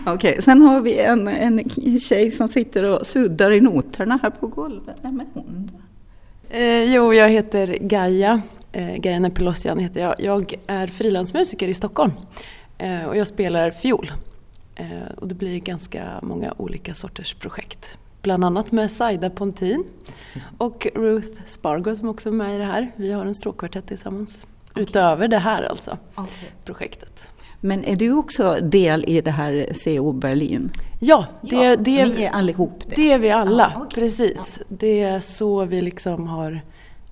Okej, 0.06 0.14
okay, 0.14 0.42
sen 0.42 0.62
har 0.62 0.80
vi 0.80 0.98
en, 0.98 1.28
en 1.28 1.70
tjej 2.00 2.30
som 2.30 2.48
sitter 2.48 2.82
och 2.82 3.06
suddar 3.06 3.50
i 3.50 3.60
noterna 3.60 4.18
här 4.22 4.30
på 4.30 4.46
golvet. 4.46 4.96
Vem 5.02 5.20
är 5.20 5.26
hon? 5.34 5.70
Eh, 6.50 6.94
jo, 6.94 7.14
jag 7.14 7.28
heter 7.28 7.78
Gaia. 7.80 8.42
Eh, 8.72 8.96
Gaia 8.96 9.18
Nepilosian 9.18 9.78
heter 9.78 10.00
jag. 10.00 10.14
Jag 10.18 10.54
är 10.66 10.86
frilansmusiker 10.86 11.68
i 11.68 11.74
Stockholm 11.74 12.12
eh, 12.78 13.04
och 13.04 13.16
jag 13.16 13.26
spelar 13.26 13.70
fiol. 13.70 14.12
Eh, 14.74 14.86
och 15.16 15.28
det 15.28 15.34
blir 15.34 15.58
ganska 15.58 16.20
många 16.22 16.54
olika 16.56 16.94
sorters 16.94 17.34
projekt. 17.34 17.98
Bland 18.22 18.44
annat 18.44 18.72
med 18.72 18.90
Saida 18.90 19.30
Pontin 19.30 19.84
och 20.58 20.86
Ruth 20.94 21.44
Spargo 21.46 21.96
som 21.96 22.08
också 22.08 22.28
är 22.28 22.32
med 22.32 22.54
i 22.54 22.58
det 22.58 22.64
här. 22.64 22.92
Vi 22.96 23.12
har 23.12 23.26
en 23.26 23.34
stråkkvartett 23.34 23.86
tillsammans. 23.86 24.46
Utöver 24.78 25.28
det 25.28 25.38
här 25.38 25.62
alltså, 25.62 25.98
okay. 26.16 26.48
projektet. 26.64 27.28
Men 27.60 27.84
är 27.84 27.96
du 27.96 28.12
också 28.12 28.58
del 28.62 29.04
i 29.08 29.20
det 29.20 29.30
här 29.30 29.66
CO 29.84 30.12
Berlin? 30.12 30.70
Ja, 31.00 31.26
det, 31.42 31.56
ja, 31.56 31.76
det, 31.76 32.06
ni 32.06 32.22
är 32.22 32.30
allihop 32.30 32.72
det? 32.88 32.94
Det 32.94 33.12
är 33.12 33.18
vi 33.18 33.30
alla, 33.30 33.72
ah, 33.76 33.82
okay. 33.82 34.02
precis. 34.02 34.56
Ja. 34.58 34.64
Det 34.68 35.00
är 35.00 35.20
så 35.20 35.64
vi 35.64 35.82
liksom 35.82 36.26
har, 36.26 36.64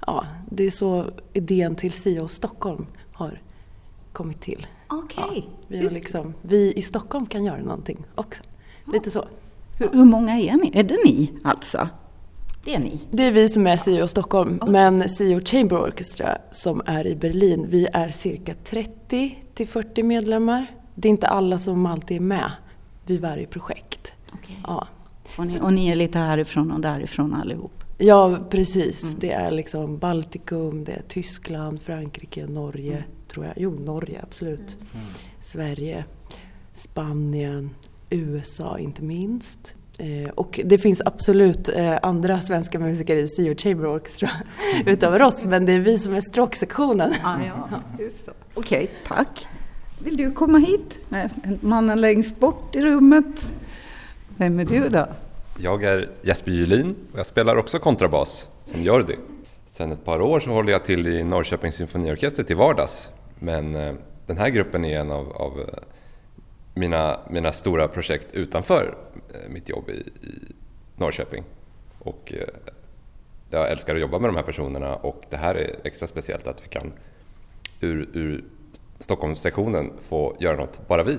ja, 0.06 0.26
det 0.50 0.64
är 0.64 0.70
så 0.70 1.04
idén 1.32 1.76
till 1.76 1.92
CO 1.92 2.28
Stockholm 2.28 2.86
har 3.12 3.42
kommit 4.12 4.40
till. 4.40 4.66
Okej. 4.88 5.24
Okay. 5.24 5.42
Ja, 5.68 5.88
vi, 5.88 5.88
liksom, 5.94 6.34
vi 6.42 6.72
i 6.72 6.82
Stockholm 6.82 7.26
kan 7.26 7.44
göra 7.44 7.62
någonting 7.62 8.04
också. 8.14 8.42
Lite 8.92 9.10
så. 9.10 9.24
Hur, 9.78 9.90
hur 9.92 10.04
många 10.04 10.38
är 10.38 10.56
ni? 10.56 10.70
Är 10.74 10.82
det 10.82 10.96
ni 11.04 11.32
alltså? 11.44 11.88
Det 12.66 12.74
är 12.74 12.78
ni? 12.78 13.00
Det 13.10 13.26
är 13.26 13.32
vi 13.32 13.48
som 13.48 13.66
är 13.66 13.76
CEO 13.76 14.08
Stockholm. 14.08 14.56
Okay. 14.56 14.72
Men 14.72 15.08
CEO 15.08 15.40
Chamber 15.44 15.76
Orchestra 15.76 16.38
som 16.50 16.82
är 16.86 17.06
i 17.06 17.16
Berlin, 17.16 17.66
vi 17.68 17.86
är 17.92 18.08
cirka 18.08 18.54
30 18.64 19.38
till 19.54 19.68
40 19.68 20.02
medlemmar. 20.02 20.66
Det 20.94 21.08
är 21.08 21.10
inte 21.10 21.28
alla 21.28 21.58
som 21.58 21.86
alltid 21.86 22.16
är 22.16 22.20
med 22.20 22.52
vid 23.04 23.20
varje 23.20 23.46
projekt. 23.46 24.12
Okay. 24.34 24.56
Ja. 24.62 24.88
Och, 25.36 25.46
ni, 25.46 25.60
och 25.60 25.72
ni 25.72 25.88
är 25.88 25.94
lite 25.94 26.18
härifrån 26.18 26.72
och 26.72 26.80
därifrån 26.80 27.34
allihop? 27.34 27.84
Ja, 27.98 28.38
precis. 28.50 29.02
Mm. 29.02 29.16
Det 29.18 29.32
är 29.32 29.50
liksom 29.50 29.98
Baltikum, 29.98 30.84
det 30.84 30.92
är 30.92 31.02
Tyskland, 31.08 31.82
Frankrike, 31.82 32.46
Norge, 32.46 32.96
mm. 32.96 33.08
tror 33.28 33.44
jag. 33.44 33.54
Jo, 33.56 33.70
Norge 33.70 34.20
absolut. 34.22 34.78
Mm. 34.94 35.06
Sverige, 35.40 36.04
Spanien, 36.74 37.70
USA 38.10 38.78
inte 38.78 39.02
minst. 39.02 39.74
Eh, 39.98 40.30
och 40.34 40.60
det 40.64 40.78
finns 40.78 41.02
absolut 41.04 41.68
eh, 41.68 41.98
andra 42.02 42.40
svenska 42.40 42.78
musiker 42.78 43.16
i 43.16 43.28
CO 43.28 43.54
Chamber 43.54 43.96
Orchestra 43.96 44.30
utöver 44.86 45.22
oss, 45.22 45.44
men 45.44 45.66
det 45.66 45.72
är 45.72 45.80
vi 45.80 45.98
som 45.98 46.14
är 46.14 46.20
stråksektionen. 46.20 47.14
Ah, 47.24 47.36
ja, 47.46 47.68
Okej, 48.54 48.84
okay, 48.84 48.86
tack. 49.08 49.46
Vill 49.98 50.16
du 50.16 50.30
komma 50.30 50.58
hit? 50.58 50.98
Mannen 51.60 52.00
längst 52.00 52.40
bort 52.40 52.76
i 52.76 52.80
rummet. 52.80 53.54
Vem 54.36 54.60
är 54.60 54.64
du 54.64 54.88
då? 54.88 55.06
Jag 55.58 55.84
är 55.84 56.08
Jesper 56.22 56.50
Julin 56.50 56.94
och 57.12 57.18
jag 57.18 57.26
spelar 57.26 57.56
också 57.56 57.78
kontrabas 57.78 58.48
som 58.64 58.82
Jordi. 58.82 59.16
Sedan 59.66 59.92
ett 59.92 60.04
par 60.04 60.20
år 60.20 60.40
så 60.40 60.50
håller 60.50 60.72
jag 60.72 60.84
till 60.84 61.06
i 61.06 61.24
Norrköpings 61.24 61.74
symfoniorkester 61.74 62.42
till 62.42 62.56
vardags. 62.56 63.08
Men 63.38 63.74
eh, 63.74 63.94
den 64.26 64.38
här 64.38 64.48
gruppen 64.48 64.84
är 64.84 65.00
en 65.00 65.10
av, 65.10 65.32
av 65.32 65.60
mina, 66.76 67.18
mina 67.30 67.52
stora 67.52 67.88
projekt 67.88 68.26
utanför 68.32 68.94
eh, 69.34 69.50
mitt 69.50 69.68
jobb 69.68 69.90
i, 69.90 70.26
i 70.26 70.52
Norrköping. 70.96 71.44
Och 71.98 72.32
eh, 72.36 72.48
jag 73.50 73.70
älskar 73.70 73.94
att 73.94 74.00
jobba 74.00 74.18
med 74.18 74.28
de 74.28 74.36
här 74.36 74.42
personerna 74.42 74.96
och 74.96 75.22
det 75.30 75.36
här 75.36 75.54
är 75.54 75.70
extra 75.84 76.08
speciellt 76.08 76.46
att 76.46 76.64
vi 76.64 76.68
kan 76.68 76.92
ur, 77.80 78.08
ur 78.12 78.44
Stockholmssektionen 78.98 79.92
få 80.08 80.36
göra 80.40 80.56
något 80.56 80.88
bara 80.88 81.02
vi. 81.02 81.18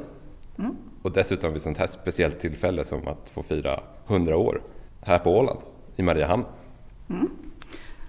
Mm. 0.57 0.75
Och 1.01 1.11
dessutom 1.11 1.53
vid 1.53 1.61
sånt 1.61 1.77
här 1.77 1.87
speciellt 1.87 2.39
tillfälle 2.39 2.83
som 2.83 3.07
att 3.07 3.29
få 3.29 3.43
fira 3.43 3.79
100 4.07 4.37
år 4.37 4.61
här 5.01 5.19
på 5.19 5.37
Åland, 5.37 5.59
i 5.95 6.03
Mariehamn. 6.03 6.45
Mm. 7.09 7.29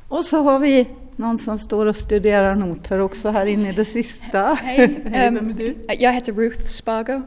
Och 0.09 0.25
så 0.25 0.43
har 0.43 0.59
vi 0.59 0.89
någon 1.19 1.39
som 1.39 1.59
står 1.59 1.87
och 1.87 1.97
studerar 1.97 2.55
noter 2.55 2.99
också 2.99 3.31
här 3.31 3.47
inne 3.47 3.69
i 3.69 3.73
det 3.73 3.85
sista. 3.85 4.55
Hej, 4.63 4.79
Hej 4.79 5.31
vem 5.31 5.51
är 5.51 5.55
du? 5.55 5.77
Jag 5.99 6.13
heter 6.13 6.33
Ruth 6.33 6.67
Spargo 6.67 7.23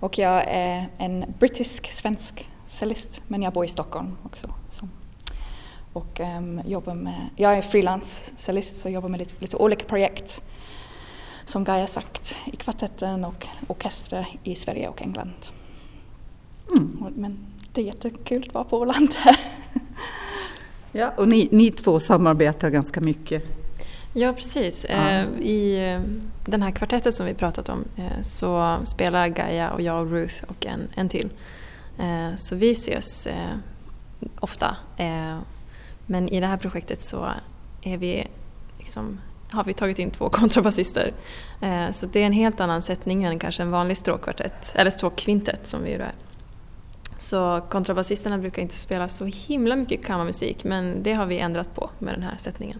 och 0.00 0.18
jag 0.18 0.44
är 0.46 0.86
en 0.98 1.24
brittisk-svensk 1.38 2.48
cellist 2.68 3.22
men 3.28 3.42
jag 3.42 3.52
bor 3.52 3.64
i 3.64 3.68
Stockholm 3.68 4.16
också. 4.22 4.54
Så. 4.70 4.88
Och 5.92 6.20
um, 6.20 6.60
jobbar 6.66 6.94
med, 6.94 7.20
jag 7.36 7.58
är 7.58 7.62
frilans 7.62 8.32
cellist 8.36 8.76
så 8.76 8.88
jobbar 8.88 9.08
med 9.08 9.18
lite, 9.20 9.34
lite 9.38 9.56
olika 9.56 9.84
projekt. 9.84 10.42
som 11.44 11.64
Gaia 11.64 11.86
sagt, 11.86 12.36
i 12.52 12.56
kvartetten 12.56 13.24
och 13.24 13.46
orkestrar 13.68 14.26
i 14.44 14.54
Sverige 14.54 14.88
och 14.88 15.02
England. 15.02 15.46
Mm. 16.76 17.14
Men 17.16 17.38
det 17.72 17.80
är 17.80 17.84
jättekul 17.84 18.44
att 18.48 18.54
vara 18.54 18.64
på 18.64 18.78
Åland. 18.78 19.10
Ja, 20.92 21.12
och 21.16 21.28
ni, 21.28 21.48
ni 21.52 21.70
två 21.70 22.00
samarbetar 22.00 22.70
ganska 22.70 23.00
mycket. 23.00 23.60
Ja, 24.12 24.32
precis. 24.32 24.86
Ja. 24.88 24.94
Eh, 24.94 25.28
I 25.40 25.90
eh, 25.92 26.00
den 26.44 26.62
här 26.62 26.70
kvartetten 26.70 27.12
som 27.12 27.26
vi 27.26 27.34
pratat 27.34 27.68
om 27.68 27.84
eh, 27.96 28.22
så 28.22 28.78
spelar 28.84 29.28
Gaia 29.28 29.70
och 29.70 29.80
jag 29.80 30.00
och 30.00 30.10
Ruth 30.10 30.44
och 30.48 30.66
en, 30.66 30.88
en 30.94 31.08
till. 31.08 31.30
Så 32.36 32.56
vi 32.56 32.70
ses 32.70 33.28
ofta. 34.40 34.76
Men 36.06 36.28
i 36.28 36.40
det 36.40 36.46
här 36.46 36.56
projektet 36.56 37.04
så 37.04 37.30
är 37.82 37.96
vi 37.96 38.26
liksom, 38.78 39.20
har 39.50 39.64
vi 39.64 39.72
tagit 39.72 39.98
in 39.98 40.10
två 40.10 40.28
kontrabasister. 40.30 41.12
Så 41.92 42.06
det 42.06 42.22
är 42.22 42.26
en 42.26 42.32
helt 42.32 42.60
annan 42.60 42.82
sättning 42.82 43.24
än 43.24 43.38
kanske 43.38 43.62
en 43.62 43.70
vanlig 43.70 43.96
stråkkvartett, 43.96 44.72
eller 44.74 44.90
stråkkvintett 44.90 45.66
som 45.66 45.82
vi 45.82 45.90
ju 45.90 45.96
är. 45.96 46.12
Så 47.20 47.60
kontrabasisterna 47.70 48.38
brukar 48.38 48.62
inte 48.62 48.74
spela 48.74 49.08
så 49.08 49.24
himla 49.24 49.76
mycket 49.76 50.04
kammarmusik 50.04 50.64
men 50.64 51.02
det 51.02 51.12
har 51.12 51.26
vi 51.26 51.38
ändrat 51.38 51.74
på 51.74 51.90
med 51.98 52.14
den 52.14 52.22
här 52.22 52.36
sättningen. 52.38 52.78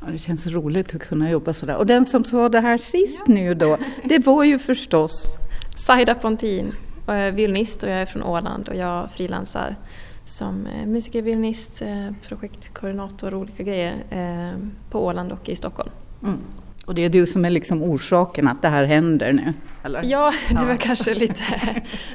Ja, 0.00 0.06
det 0.12 0.18
känns 0.18 0.46
roligt 0.46 0.94
att 0.94 1.02
kunna 1.02 1.30
jobba 1.30 1.52
sådär. 1.52 1.76
Och 1.76 1.86
den 1.86 2.04
som 2.04 2.24
sa 2.24 2.48
det 2.48 2.60
här 2.60 2.78
sist 2.78 3.26
nu 3.26 3.54
då, 3.54 3.78
det 4.04 4.26
var 4.26 4.44
ju 4.44 4.58
förstås 4.58 5.36
Saida 5.76 6.14
Pontin, 6.14 6.74
och 7.06 7.14
jag 7.14 7.20
är 7.20 7.32
violinist 7.32 7.82
och 7.82 7.88
jag 7.88 7.98
är 7.98 8.06
från 8.06 8.22
Åland 8.22 8.68
och 8.68 8.76
jag 8.76 9.12
frilansar 9.12 9.76
som 10.24 10.66
eh, 10.66 10.86
musiker, 10.86 11.22
violinist, 11.22 11.82
eh, 11.82 12.10
projektkoordinator 12.28 13.34
och 13.34 13.40
olika 13.40 13.62
grejer 13.62 14.04
eh, 14.10 14.58
på 14.90 15.04
Åland 15.04 15.32
och 15.32 15.48
i 15.48 15.56
Stockholm. 15.56 15.90
Mm. 16.22 16.38
Och 16.84 16.94
det 16.94 17.04
är 17.04 17.08
du 17.08 17.26
som 17.26 17.44
är 17.44 17.50
liksom 17.50 17.82
orsaken 17.82 18.48
att 18.48 18.62
det 18.62 18.68
här 18.68 18.84
händer 18.84 19.32
nu? 19.32 19.52
Eller? 19.84 20.02
Ja, 20.04 20.32
det 20.48 20.54
var 20.54 20.70
Ja. 20.70 20.76
kanske 20.80 21.14
lite... 21.14 21.42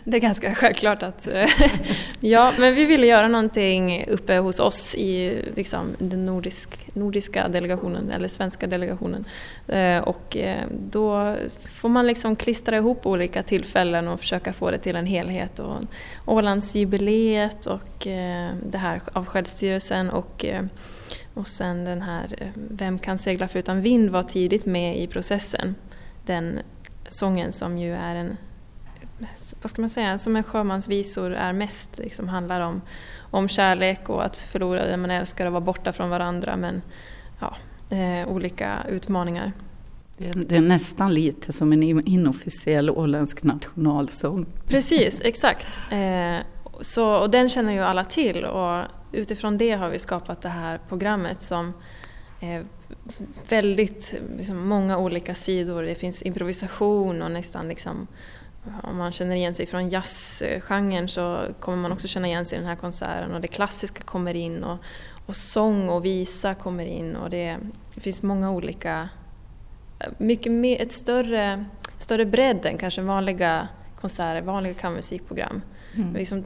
Det 0.04 0.18
är 0.18 0.22
ganska 0.22 0.56
självklart 0.56 1.04
att... 1.04 1.28
eh, 1.28 1.50
Ja, 2.20 2.54
men 2.58 2.76
vi 2.76 2.86
ville 2.86 3.08
göra 3.08 3.28
någonting 3.28 4.06
uppe 4.08 4.38
hos 4.38 4.60
oss 4.60 4.96
i 4.96 5.42
liksom, 5.56 5.88
den 5.98 6.26
nordisk, 6.26 6.88
nordiska 6.94 7.48
delegationen, 7.48 8.12
eller 8.12 8.28
svenska 8.28 8.68
delegationen. 8.68 9.26
Eh, 9.68 9.98
Och 10.00 10.38
eh, 10.38 10.64
då 10.90 11.36
får 11.80 11.90
man 11.90 12.08
liksom 12.08 12.36
klistra 12.36 12.78
ihop 12.78 13.06
olika 13.06 13.44
tillfällen 13.44 14.08
och 14.08 14.20
försöka 14.20 14.54
få 14.54 14.72
det 14.72 14.78
till 14.78 14.96
en 14.96 15.06
helhet. 15.06 15.60
Och 15.60 15.76
Ålandsjubileet 16.26 17.66
och 17.66 18.08
det 18.70 18.78
här 18.78 19.02
av 19.14 19.26
självstyrelsen 19.26 20.10
och 20.10 20.46
och 21.39 21.47
sen 21.47 21.86
den 21.86 22.02
här 22.02 22.36
eh, 22.38 22.47
Vem 22.54 22.99
kan 22.99 23.17
segla 23.17 23.47
förutan 23.47 23.82
vind 23.82 24.10
var 24.10 24.23
tidigt 24.23 24.65
med 24.65 24.99
i 24.99 25.08
processen. 25.08 25.75
Den 26.25 26.60
sången 27.08 27.52
som 27.52 27.78
ju 27.78 27.93
är 27.93 28.15
en, 28.15 28.38
vad 29.62 29.69
ska 29.69 29.82
man 29.82 29.89
säga, 29.89 30.17
som 30.17 30.36
en 30.36 30.43
sjömansvisor 30.43 31.32
är 31.32 31.54
mest, 31.54 31.97
liksom 31.97 32.28
handlar 32.28 32.62
om, 32.62 32.82
om 33.19 33.47
kärlek 33.47 34.10
och 34.10 34.25
att 34.25 34.38
förlora 34.38 34.86
den 34.86 35.02
man 35.02 35.12
älskar 35.12 35.45
och 35.45 35.52
vara 35.52 35.62
borta 35.62 35.93
från 35.93 36.10
varandra 36.10 36.58
men 36.58 36.82
ja, 37.39 37.56
eh, 37.97 38.28
olika 38.30 38.86
utmaningar. 38.89 39.52
Det 40.17 40.30
är, 40.30 40.34
det 40.34 40.62
nästan 40.62 41.13
lite 41.13 41.54
som 41.54 41.73
en 41.73 41.84
in- 41.84 42.08
inofficiell 42.08 42.89
åländsk 42.89 43.43
nationalsång. 43.43 44.45
Precis, 44.67 45.21
exakt. 45.23 45.80
Eh, 45.91 46.38
så, 46.82 47.15
och 47.15 47.30
den 47.30 47.50
känner 47.50 47.74
ju 47.74 47.80
alla 47.80 48.06
till 48.06 48.46
och 48.46 48.86
utifrån 49.12 49.58
det 49.58 49.72
har 49.72 49.89
vi 49.89 50.00
skapat 50.00 50.42
det 50.42 50.50
här 50.50 50.80
programmet 50.89 51.42
som 51.42 51.74
är 52.39 52.65
väldigt 53.50 54.15
liksom, 54.38 54.68
många 54.68 54.98
olika 54.98 55.36
sidor. 55.36 55.84
Det 55.84 55.96
finns 55.96 56.22
improvisation 56.22 57.22
och 57.22 57.32
nästan 57.32 57.68
liksom 57.68 58.08
om 58.84 58.98
man 58.98 59.12
känner 59.12 59.36
igen 59.36 59.54
sig 59.54 59.65
från 59.65 59.89
jazzgenren 59.89 61.08
så 61.08 61.42
kommer 61.60 61.78
man 61.78 61.92
också 61.92 62.08
känna 62.08 62.28
igen 62.28 62.46
sig 62.46 62.58
i 62.58 62.62
den 62.62 62.70
här 62.70 62.76
konserten 62.76 63.36
och 63.36 63.42
det 63.42 63.48
klassiska 63.48 64.04
kommer 64.04 64.34
in 64.34 64.63
och, 64.63 64.78
och 65.26 65.36
sång 65.36 65.89
och 65.89 66.06
visa 66.06 66.54
kommer 66.54 66.86
in 66.86 67.15
och 67.15 67.30
det, 67.30 67.58
det 67.96 68.02
finns 68.02 68.24
många 68.24 68.52
olika 68.52 69.10
mycket 70.18 70.52
mer, 70.52 70.82
ett 70.82 70.92
större, 70.92 71.65
större 71.98 72.26
bredd 72.26 72.65
än 72.65 72.78
kanske 72.78 73.02
vanliga 73.02 73.68
konserter, 74.02 74.42
vanliga 74.42 74.74
kammarmusikprogram. 74.74 75.62
Mm. 76.00 76.14
Liksom, 76.14 76.44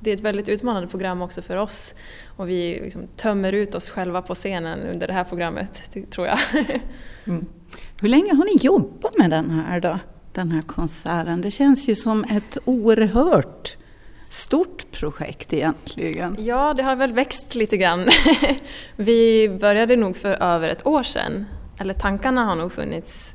det 0.00 0.10
är 0.10 0.14
ett 0.14 0.20
väldigt 0.20 0.48
utmanande 0.48 0.88
program 0.88 1.22
också 1.22 1.42
för 1.42 1.56
oss 1.56 1.94
och 2.36 2.48
vi 2.48 2.80
liksom 2.82 3.06
tömmer 3.16 3.52
ut 3.52 3.74
oss 3.74 3.90
själva 3.90 4.22
på 4.22 4.34
scenen 4.34 4.80
under 4.80 5.06
det 5.06 5.12
här 5.12 5.24
programmet, 5.24 5.90
tror 6.10 6.26
jag. 6.26 6.38
Mm. 7.24 7.46
Hur 8.00 8.08
länge 8.08 8.34
har 8.34 8.44
ni 8.44 8.56
jobbat 8.60 9.18
med 9.18 9.30
den 9.30 9.50
här 9.50 9.80
då? 9.80 9.98
Den 10.32 10.50
här 10.50 10.62
konserten? 10.62 11.40
Det 11.40 11.50
känns 11.50 11.88
ju 11.88 11.94
som 11.94 12.24
ett 12.24 12.58
oerhört 12.64 13.76
stort 14.28 14.90
projekt 14.90 15.52
egentligen. 15.52 16.36
Ja, 16.38 16.74
det 16.74 16.82
har 16.82 16.96
väl 16.96 17.12
växt 17.12 17.54
lite 17.54 17.76
grann. 17.76 18.08
Vi 18.96 19.48
började 19.60 19.96
nog 19.96 20.16
för 20.16 20.42
över 20.42 20.68
ett 20.68 20.86
år 20.86 21.02
sedan. 21.02 21.46
Eller 21.78 21.94
tankarna 21.94 22.44
har 22.44 22.56
nog 22.56 22.72
funnits 22.72 23.34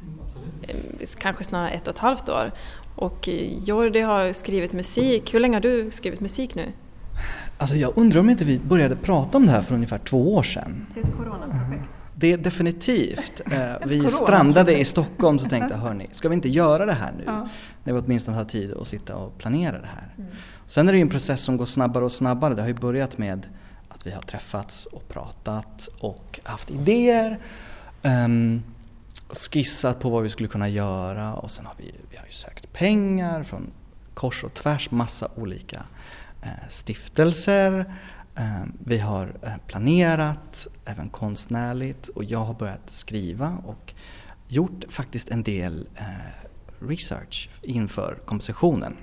eh, 0.67 1.07
kanske 1.17 1.43
snarare 1.43 1.69
ett 1.69 1.87
och 1.87 1.93
ett 1.93 1.99
halvt 1.99 2.29
år. 2.29 2.51
Och 2.95 3.29
eh, 3.29 3.63
Jordi 3.63 4.01
har 4.01 4.33
skrivit 4.33 4.73
musik. 4.73 5.33
Hur 5.33 5.39
länge 5.39 5.55
har 5.55 5.61
du 5.61 5.91
skrivit 5.91 6.19
musik 6.19 6.55
nu? 6.55 6.71
Alltså 7.57 7.75
jag 7.75 7.97
undrar 7.97 8.19
om 8.19 8.29
inte 8.29 8.45
vi 8.45 8.59
började 8.59 8.95
prata 8.95 9.37
om 9.37 9.45
det 9.45 9.51
här 9.51 9.61
för 9.61 9.75
ungefär 9.75 9.97
två 9.97 10.35
år 10.35 10.43
sedan. 10.43 10.85
Det 10.93 10.99
är 10.99 11.03
ett 11.03 11.17
coronaprojekt. 11.17 11.89
Det 12.15 12.33
är 12.33 12.37
definitivt. 12.37 13.41
Eh, 13.51 13.59
Vi 13.85 14.09
strandade 14.09 14.79
i 14.79 14.85
Stockholm 14.85 15.39
så 15.39 15.49
tänkte 15.49 15.75
hörni, 15.75 16.07
ska 16.11 16.29
vi 16.29 16.35
inte 16.35 16.49
göra 16.49 16.85
det 16.85 16.93
här 16.93 17.11
nu? 17.17 17.23
Ja. 17.25 17.47
När 17.83 17.93
vi 17.93 17.99
åtminstone 17.99 18.37
har 18.37 18.45
tid 18.45 18.73
att 18.73 18.87
sitta 18.87 19.15
och 19.15 19.37
planera 19.37 19.71
det 19.71 19.87
här. 19.87 20.13
Mm. 20.17 20.31
Sen 20.65 20.87
är 20.87 20.91
det 20.91 20.97
ju 20.97 21.01
en 21.01 21.09
process 21.09 21.41
som 21.41 21.57
går 21.57 21.65
snabbare 21.65 22.05
och 22.05 22.11
snabbare. 22.11 22.53
Det 22.53 22.61
har 22.61 22.67
ju 22.67 22.73
börjat 22.73 23.17
med 23.17 23.47
att 23.89 24.07
vi 24.07 24.11
har 24.11 24.21
träffats 24.21 24.85
och 24.85 25.07
pratat 25.09 25.89
och 25.99 26.39
haft 26.43 26.71
idéer. 26.71 27.39
Um, 28.03 28.63
skissat 29.29 29.99
på 29.99 30.09
vad 30.09 30.23
vi 30.23 30.29
skulle 30.29 30.49
kunna 30.49 30.69
göra 30.69 31.33
och 31.33 31.51
sen 31.51 31.65
har 31.65 31.73
vi, 31.77 31.95
vi 32.11 32.17
har 32.17 32.25
ju 32.25 32.31
sökt 32.31 32.73
pengar 32.73 33.43
från 33.43 33.71
kors 34.13 34.43
och 34.43 34.53
tvärs, 34.53 34.91
massa 34.91 35.31
olika 35.35 35.83
eh, 36.41 36.67
stiftelser. 36.69 37.93
Eh, 38.35 38.63
vi 38.85 38.97
har 38.97 39.35
eh, 39.41 39.53
planerat, 39.67 40.67
även 40.85 41.09
konstnärligt 41.09 42.07
och 42.07 42.23
jag 42.23 42.39
har 42.39 42.53
börjat 42.53 42.89
skriva 42.89 43.57
och 43.65 43.93
gjort 44.47 44.83
faktiskt 44.89 45.29
en 45.29 45.43
del 45.43 45.87
eh, 45.95 46.05
research 46.87 47.49
inför 47.61 48.19
kompositionen. 48.25 48.97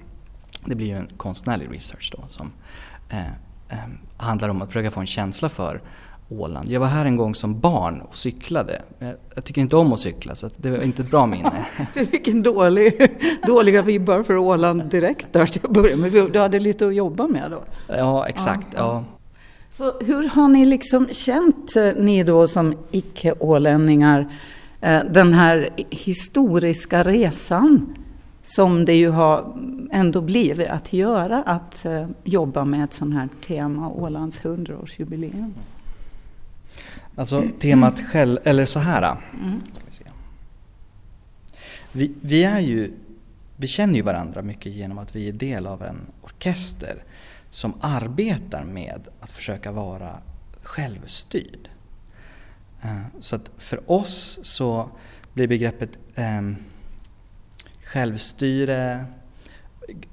Det 0.64 0.74
blir 0.74 0.86
ju 0.86 0.96
en 0.96 1.08
konstnärlig 1.16 1.74
research 1.74 2.12
då 2.16 2.28
som 2.28 2.52
eh, 3.08 3.26
eh, 3.68 3.88
handlar 4.16 4.48
om 4.48 4.62
att 4.62 4.68
försöka 4.68 4.90
få 4.90 5.00
en 5.00 5.06
känsla 5.06 5.48
för 5.48 5.82
Åland. 6.30 6.68
Jag 6.70 6.80
var 6.80 6.86
här 6.86 7.04
en 7.04 7.16
gång 7.16 7.34
som 7.34 7.60
barn 7.60 8.00
och 8.00 8.16
cyklade. 8.16 8.82
Jag, 8.98 9.14
jag 9.34 9.44
tycker 9.44 9.60
inte 9.60 9.76
om 9.76 9.92
att 9.92 10.00
cykla 10.00 10.34
så 10.34 10.50
det 10.56 10.70
var 10.70 10.78
inte 10.78 11.02
ett 11.02 11.10
bra 11.10 11.26
minne. 11.26 11.66
Du 11.94 12.06
fick 12.06 12.28
en 12.28 12.42
dålig, 12.42 13.16
dåliga 13.46 13.82
vibbar 13.82 14.22
för 14.22 14.36
Åland 14.36 14.84
direkt 14.90 15.32
där 15.32 15.46
till 15.46 15.60
att 15.64 15.70
börja 15.70 15.96
med. 15.96 16.12
Du 16.32 16.38
hade 16.38 16.58
lite 16.58 16.86
att 16.86 16.94
jobba 16.94 17.26
med 17.26 17.50
då. 17.50 17.62
Ja, 17.88 18.26
exakt. 18.28 18.66
Ja, 18.76 18.78
Ja. 18.78 19.04
Så 19.72 19.92
hur 20.00 20.28
har 20.28 20.48
ni 20.48 20.64
liksom 20.64 21.08
känt, 21.10 21.76
eh, 21.76 21.92
ni 21.96 22.22
då 22.22 22.46
som 22.46 22.74
icke-ålänningar, 22.90 24.32
eh, 24.80 25.00
den 25.10 25.32
här 25.34 25.68
historiska 25.90 27.02
resan 27.02 27.94
som 28.42 28.84
det 28.84 28.94
ju 28.94 29.10
har 29.10 29.56
ändå 29.92 30.20
blivit 30.20 30.68
att 30.68 30.92
göra, 30.92 31.42
att 31.42 31.84
eh, 31.84 32.06
jobba 32.24 32.64
med 32.64 32.84
ett 32.84 32.92
sånt 32.92 33.14
här 33.14 33.28
tema, 33.46 33.88
Ålands 33.88 34.42
100-årsjubileum? 34.42 35.52
Alltså 37.20 37.44
temat 37.60 38.00
själv, 38.00 38.38
eller 38.44 38.66
så 38.66 38.78
här. 38.78 39.16
Mm. 39.32 39.60
Vi. 41.92 42.12
Vi, 42.20 42.44
är 42.44 42.60
ju, 42.60 42.92
vi 43.56 43.66
känner 43.66 43.94
ju 43.94 44.02
varandra 44.02 44.42
mycket 44.42 44.72
genom 44.72 44.98
att 44.98 45.16
vi 45.16 45.28
är 45.28 45.32
del 45.32 45.66
av 45.66 45.82
en 45.82 46.00
orkester 46.22 47.04
som 47.50 47.74
arbetar 47.80 48.64
med 48.64 49.08
att 49.20 49.30
försöka 49.30 49.72
vara 49.72 50.18
självstyrd. 50.62 51.68
Eh, 52.82 53.02
så 53.20 53.36
att 53.36 53.50
för 53.58 53.90
oss 53.90 54.38
så 54.42 54.90
blir 55.32 55.46
begreppet 55.46 55.98
eh, 56.14 56.42
självstyre 57.84 59.04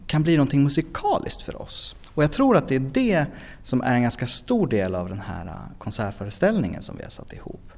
kan 0.06 0.24
bli 0.24 0.38
någonting 0.38 0.64
musikaliskt 0.64 1.42
för 1.42 1.62
oss. 1.62 1.96
Och 2.18 2.24
jag 2.24 2.32
tror 2.32 2.58
att 2.58 2.68
det 2.68 2.76
är 2.76 2.80
det 2.80 3.26
som 3.64 3.82
är 3.82 3.96
en 3.96 4.02
ganska 4.02 4.28
stor 4.28 4.68
del 4.68 4.96
av 4.96 5.10
den 5.10 5.20
här 5.20 5.46
äh, 5.46 5.54
konsertföreställningen 5.78 6.82
som 6.82 6.98
vi 6.98 7.04
har 7.04 7.10
satt 7.10 7.34
ihop. 7.34 7.72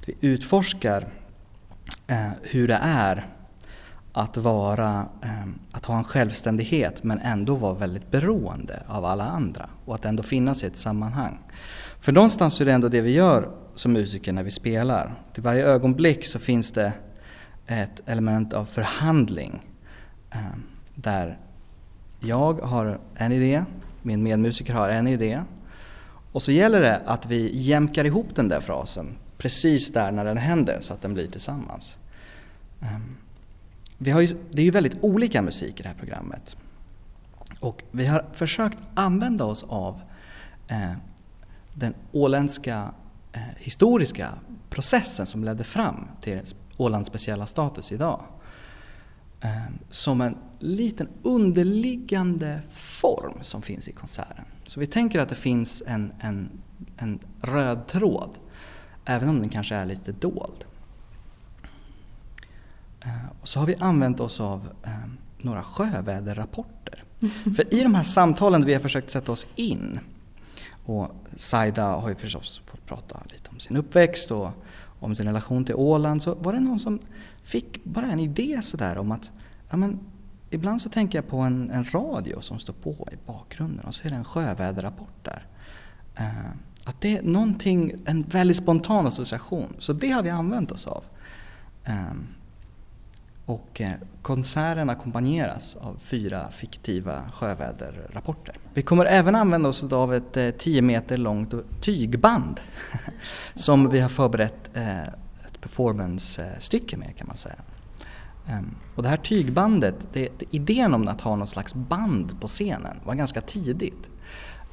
Att 0.00 0.08
vi 0.08 0.14
utforskar 0.20 1.08
eh, 2.06 2.30
hur 2.42 2.68
det 2.68 2.78
är 2.82 3.26
att 4.12 4.36
vara, 4.36 5.06
eh, 5.22 5.46
att 5.72 5.84
ha 5.84 5.98
en 5.98 6.04
självständighet 6.04 7.02
men 7.02 7.18
ändå 7.18 7.54
vara 7.54 7.74
väldigt 7.74 8.10
beroende 8.10 8.82
av 8.86 9.04
alla 9.04 9.24
andra 9.24 9.70
och 9.84 9.94
att 9.94 10.04
ändå 10.04 10.22
finnas 10.22 10.62
i 10.62 10.66
ett 10.66 10.76
sammanhang. 10.76 11.38
För 12.00 12.12
någonstans 12.12 12.60
är 12.60 12.64
det 12.64 12.72
ändå 12.72 12.88
det 12.88 13.00
vi 13.00 13.10
gör 13.10 13.50
som 13.74 13.92
musiker 13.92 14.32
när 14.32 14.42
vi 14.42 14.50
spelar. 14.50 15.14
I 15.34 15.40
varje 15.40 15.64
ögonblick 15.64 16.26
så 16.26 16.38
finns 16.38 16.72
det 16.72 16.92
ett 17.66 18.00
element 18.06 18.52
av 18.52 18.64
förhandling 18.64 19.66
eh, 20.30 20.38
där 20.94 21.38
jag 22.20 22.54
har 22.54 22.98
en 23.14 23.32
idé, 23.32 23.64
min 24.02 24.22
medmusiker 24.22 24.74
har 24.74 24.88
en 24.88 25.06
idé 25.06 25.40
och 26.32 26.42
så 26.42 26.52
gäller 26.52 26.80
det 26.80 27.02
att 27.06 27.26
vi 27.26 27.50
jämkar 27.62 28.04
ihop 28.04 28.26
den 28.34 28.48
där 28.48 28.60
frasen 28.60 29.16
precis 29.38 29.92
där 29.92 30.12
när 30.12 30.24
den 30.24 30.36
händer 30.36 30.78
så 30.80 30.94
att 30.94 31.02
den 31.02 31.14
blir 31.14 31.26
tillsammans. 31.26 31.98
Ehm, 32.80 33.16
vi 33.98 34.10
har 34.10 34.20
ju, 34.20 34.36
det 34.50 34.62
är 34.62 34.64
ju 34.64 34.70
väldigt 34.70 34.96
olika 35.00 35.42
musik 35.42 35.80
i 35.80 35.82
det 35.82 35.88
här 35.88 35.96
programmet. 35.96 36.56
Och 37.60 37.82
vi 37.90 38.06
har 38.06 38.24
försökt 38.32 38.78
använda 38.94 39.44
oss 39.44 39.64
av 39.68 40.00
eh, 40.68 40.92
den 41.74 41.94
åländska 42.12 42.94
eh, 43.32 43.40
historiska 43.56 44.28
processen 44.70 45.26
som 45.26 45.44
ledde 45.44 45.64
fram 45.64 46.08
till 46.20 46.40
Ålands 46.76 47.08
speciella 47.08 47.46
status 47.46 47.92
idag. 47.92 48.22
Eh, 49.40 49.72
som 49.90 50.20
en 50.20 50.36
liten 50.58 51.08
underliggande 51.22 52.60
form 52.70 53.34
som 53.40 53.62
finns 53.62 53.88
i 53.88 53.92
konserten. 53.92 54.44
Så 54.66 54.80
vi 54.80 54.86
tänker 54.86 55.18
att 55.18 55.28
det 55.28 55.34
finns 55.34 55.82
en, 55.86 56.12
en, 56.20 56.50
en 56.96 57.18
röd 57.40 57.86
tråd, 57.86 58.30
även 59.04 59.28
om 59.28 59.40
den 59.40 59.48
kanske 59.48 59.74
är 59.74 59.86
lite 59.86 60.12
dold. 60.12 60.64
Eh, 63.00 63.26
och 63.40 63.48
så 63.48 63.58
har 63.58 63.66
vi 63.66 63.76
använt 63.78 64.20
oss 64.20 64.40
av 64.40 64.72
eh, 64.82 64.90
några 65.38 65.62
sjöväderrapporter. 65.62 67.04
För 67.56 67.74
i 67.74 67.82
de 67.82 67.94
här 67.94 68.02
samtalen 68.02 68.64
vi 68.64 68.72
har 68.72 68.80
försökt 68.80 69.10
sätta 69.10 69.32
oss 69.32 69.46
in 69.54 70.00
och 70.84 71.10
Saida 71.36 71.84
har 71.84 72.08
ju 72.08 72.14
förstås 72.14 72.62
fått 72.66 72.86
prata 72.86 73.20
lite 73.32 73.50
om 73.50 73.60
sin 73.60 73.76
uppväxt 73.76 74.30
och 74.30 74.50
om 75.00 75.14
sin 75.14 75.26
relation 75.26 75.64
till 75.64 75.74
Åland 75.74 76.22
så 76.22 76.34
var 76.34 76.52
det 76.52 76.60
någon 76.60 76.78
som 76.78 76.98
fick 77.50 77.84
bara 77.84 78.06
en 78.06 78.20
idé 78.20 78.58
sådär 78.62 78.98
om 78.98 79.12
att 79.12 79.30
ja, 79.70 79.76
men, 79.76 79.98
ibland 80.50 80.82
så 80.82 80.88
tänker 80.88 81.18
jag 81.18 81.28
på 81.28 81.36
en, 81.36 81.70
en 81.70 81.84
radio 81.84 82.40
som 82.40 82.58
står 82.58 82.72
på 82.72 83.08
i 83.12 83.16
bakgrunden 83.26 83.84
och 83.84 83.94
så 83.94 84.06
är 84.06 84.10
det 84.10 84.16
en 84.16 84.24
sjöväderrapport 84.24 85.24
där. 85.24 85.46
Eh, 86.16 86.50
att 86.84 87.00
det 87.00 87.16
är 87.16 87.22
någonting, 87.22 87.94
en 88.04 88.22
väldigt 88.22 88.56
spontan 88.56 89.06
association. 89.06 89.76
Så 89.78 89.92
det 89.92 90.10
har 90.10 90.22
vi 90.22 90.30
använt 90.30 90.72
oss 90.72 90.86
av. 90.86 91.04
Eh, 91.84 92.12
och 93.46 93.80
eh, 93.80 93.92
konserten 94.22 94.90
ackompanjeras 94.90 95.76
av 95.76 95.96
fyra 96.00 96.50
fiktiva 96.50 97.22
sjöväderrapporter. 97.32 98.54
Vi 98.74 98.82
kommer 98.82 99.04
även 99.04 99.34
använda 99.34 99.68
oss 99.68 99.92
av 99.92 100.14
ett 100.14 100.36
eh, 100.36 100.50
10 100.50 100.82
meter 100.82 101.16
långt 101.16 101.54
tygband 101.80 102.60
som 103.54 103.90
vi 103.90 104.00
har 104.00 104.08
förberett 104.08 104.70
eh, 104.74 105.12
performance-stycke 105.60 106.96
med 106.96 107.16
kan 107.16 107.26
man 107.26 107.36
säga. 107.36 107.56
Ehm, 108.48 108.74
och 108.94 109.02
det 109.02 109.08
här 109.08 109.16
tygbandet, 109.16 110.06
det, 110.12 110.28
idén 110.50 110.94
om 110.94 111.08
att 111.08 111.20
ha 111.20 111.36
något 111.36 111.48
slags 111.48 111.74
band 111.74 112.40
på 112.40 112.48
scenen 112.48 112.96
var 113.04 113.14
ganska 113.14 113.40
tidigt. 113.40 114.10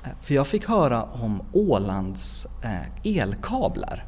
Ehm, 0.04 0.16
för 0.22 0.34
jag 0.34 0.48
fick 0.48 0.66
höra 0.66 1.04
om 1.04 1.42
Ålands 1.54 2.48
eh, 2.64 3.18
elkablar 3.18 4.06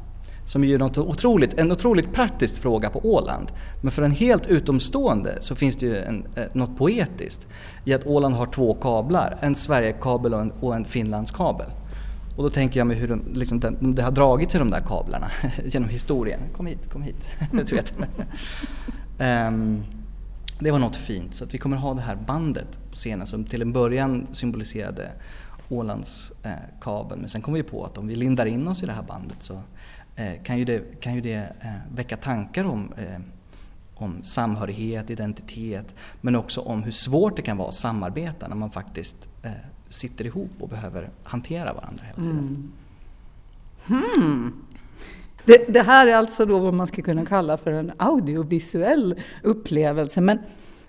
som 0.50 0.64
är 0.64 0.68
ju 0.68 0.78
något 0.78 0.98
otroligt, 0.98 1.54
en 1.58 1.72
otroligt 1.72 2.12
praktisk 2.12 2.62
fråga 2.62 2.90
på 2.90 2.98
Åland. 2.98 3.52
Men 3.82 3.90
för 3.90 4.02
en 4.02 4.10
helt 4.10 4.46
utomstående 4.46 5.36
så 5.40 5.54
finns 5.54 5.76
det 5.76 5.86
ju 5.86 5.96
en, 5.96 6.26
eh, 6.34 6.44
något 6.52 6.76
poetiskt 6.78 7.48
i 7.84 7.94
att 7.94 8.06
Åland 8.06 8.34
har 8.34 8.46
två 8.46 8.74
kablar, 8.74 9.36
en 9.40 9.54
Sverigekabel 9.54 10.34
och 10.34 10.40
en, 10.40 10.50
och 10.50 10.76
en 10.76 10.84
Finlandskabel. 10.84 11.66
Och 12.40 12.46
då 12.46 12.50
tänker 12.50 12.80
jag 12.80 12.86
mig 12.86 12.96
hur 12.96 13.08
de, 13.08 13.22
liksom, 13.32 13.60
den, 13.60 13.94
det 13.94 14.02
har 14.02 14.10
dragits 14.10 14.54
i 14.54 14.58
de 14.58 14.70
där 14.70 14.80
kablarna 14.80 15.30
genom 15.64 15.88
historien. 15.88 16.40
Kom 16.52 16.66
hit, 16.66 16.90
kom 16.92 17.02
hit. 17.02 17.36
du 17.52 17.62
vet. 17.62 17.92
um, 19.18 19.84
det 20.58 20.70
var 20.70 20.78
något 20.78 20.96
fint, 20.96 21.34
så 21.34 21.44
att 21.44 21.54
vi 21.54 21.58
kommer 21.58 21.76
ha 21.76 21.94
det 21.94 22.00
här 22.00 22.16
bandet 22.16 22.78
på 22.90 22.96
scenen 22.96 23.26
som 23.26 23.44
till 23.44 23.62
en 23.62 23.72
början 23.72 24.26
symboliserade 24.32 25.10
Ålands 25.68 26.32
eh, 26.42 26.52
kabel. 26.80 27.18
Men 27.18 27.28
sen 27.28 27.42
kom 27.42 27.54
vi 27.54 27.62
på 27.62 27.84
att 27.84 27.98
om 27.98 28.08
vi 28.08 28.14
lindar 28.14 28.46
in 28.46 28.68
oss 28.68 28.82
i 28.82 28.86
det 28.86 28.92
här 28.92 29.02
bandet 29.02 29.36
så 29.42 29.62
Eh, 30.20 30.42
kan 30.42 30.58
ju 30.58 30.64
det, 30.64 31.00
kan 31.00 31.14
ju 31.14 31.20
det 31.20 31.52
eh, 31.60 31.94
väcka 31.94 32.16
tankar 32.16 32.64
om, 32.64 32.92
eh, 32.96 33.20
om 33.94 34.22
samhörighet, 34.22 35.10
identitet 35.10 35.94
men 36.20 36.36
också 36.36 36.60
om 36.60 36.82
hur 36.82 36.92
svårt 36.92 37.36
det 37.36 37.42
kan 37.42 37.56
vara 37.56 37.68
att 37.68 37.74
samarbeta 37.74 38.48
när 38.48 38.56
man 38.56 38.70
faktiskt 38.70 39.28
eh, 39.42 39.50
sitter 39.90 40.26
ihop 40.26 40.50
och 40.58 40.68
behöver 40.68 41.10
hantera 41.22 41.74
varandra 41.74 42.04
hela 42.04 42.16
tiden. 42.16 42.72
Mm. 43.86 44.02
Hmm. 44.16 44.52
Det, 45.44 45.72
det, 45.72 45.82
här 45.82 46.06
är 46.06 46.14
alltså 46.14 46.46
då 46.46 46.58
vad 46.58 46.74
man 46.74 46.86
skulle 46.86 47.04
kunna 47.04 47.26
kalla 47.26 47.56
för 47.56 47.72
en 47.72 47.92
audiovisuell 47.96 49.14
upplevelse 49.42 50.20
men 50.20 50.38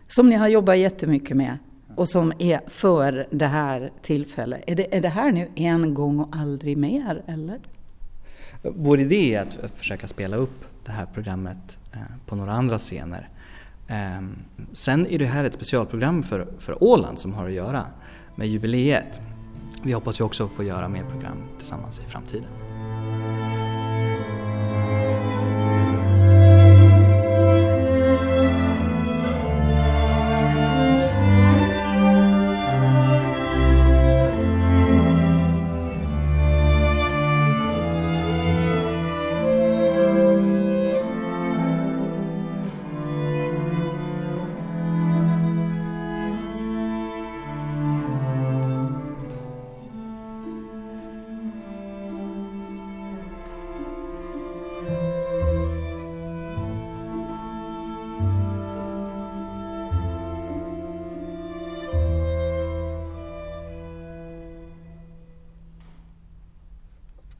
som 0.08 0.30
ni 0.30 0.36
har 0.36 0.48
jobbat 0.48 0.78
jättemycket 0.78 1.38
med 1.38 1.58
och 1.96 2.08
som 2.08 2.34
är 2.40 2.62
för 2.68 3.28
det 3.32 3.48
här 3.48 3.92
tillfället. 4.02 4.64
Är 4.68 4.76
det, 4.76 4.96
är 4.96 5.02
det 5.02 5.10
här 5.10 5.32
nu 5.32 5.50
en 5.56 5.94
gång 5.94 6.20
och 6.20 6.36
aldrig 6.36 6.78
mer 6.78 7.24
eller? 7.28 7.60
Vår 8.62 9.00
idé 9.00 9.36
är 9.36 9.42
att 9.42 9.72
försöka 9.76 10.08
spela 10.08 10.36
upp 10.36 10.66
det 10.86 10.92
här 10.92 11.08
programmet 11.14 11.78
eh, 11.94 12.00
på 12.26 12.36
några 12.36 12.52
andra 12.52 12.78
scener. 12.78 13.30
Ehm, 13.88 14.36
sen 14.74 15.08
är 15.08 15.20
det 15.20 15.26
här 15.26 15.44
ett 15.44 15.54
specialprogram 15.54 16.24
för, 16.24 16.48
för 16.60 16.84
Åland 16.84 17.20
som 17.20 17.34
har 17.34 17.46
att 17.46 17.54
göra 17.54 17.86
med 18.42 18.50
jubileet. 18.50 19.20
Vi 19.84 19.94
hoppas 19.94 20.20
ju 20.20 20.24
också 20.24 20.48
få 20.48 20.64
göra 20.64 20.90
mer 20.90 21.04
program 21.04 21.38
tillsammans 21.58 22.00
i 22.00 22.10
framtiden. 22.10 22.71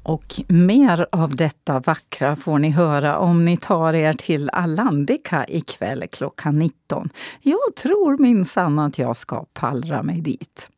Och 0.04 0.42
mer 0.48 1.08
av 1.12 1.36
detta 1.36 1.80
vackra 1.80 2.36
får 2.36 2.60
ni 2.60 2.70
höra 2.70 3.18
om 3.18 3.46
ni 3.46 3.58
tar 3.58 3.94
er 3.94 4.14
till 4.14 4.50
Alandica 4.50 5.46
ikväll 5.48 6.04
klockan 6.12 6.60
19. 6.60 7.10
Jag 7.42 7.76
tror 7.78 8.18
minsann 8.18 8.80
att 8.80 8.98
jag 8.98 9.18
ska 9.18 9.46
pallra 9.54 10.04
mig 10.04 10.22
dit. 10.22 10.70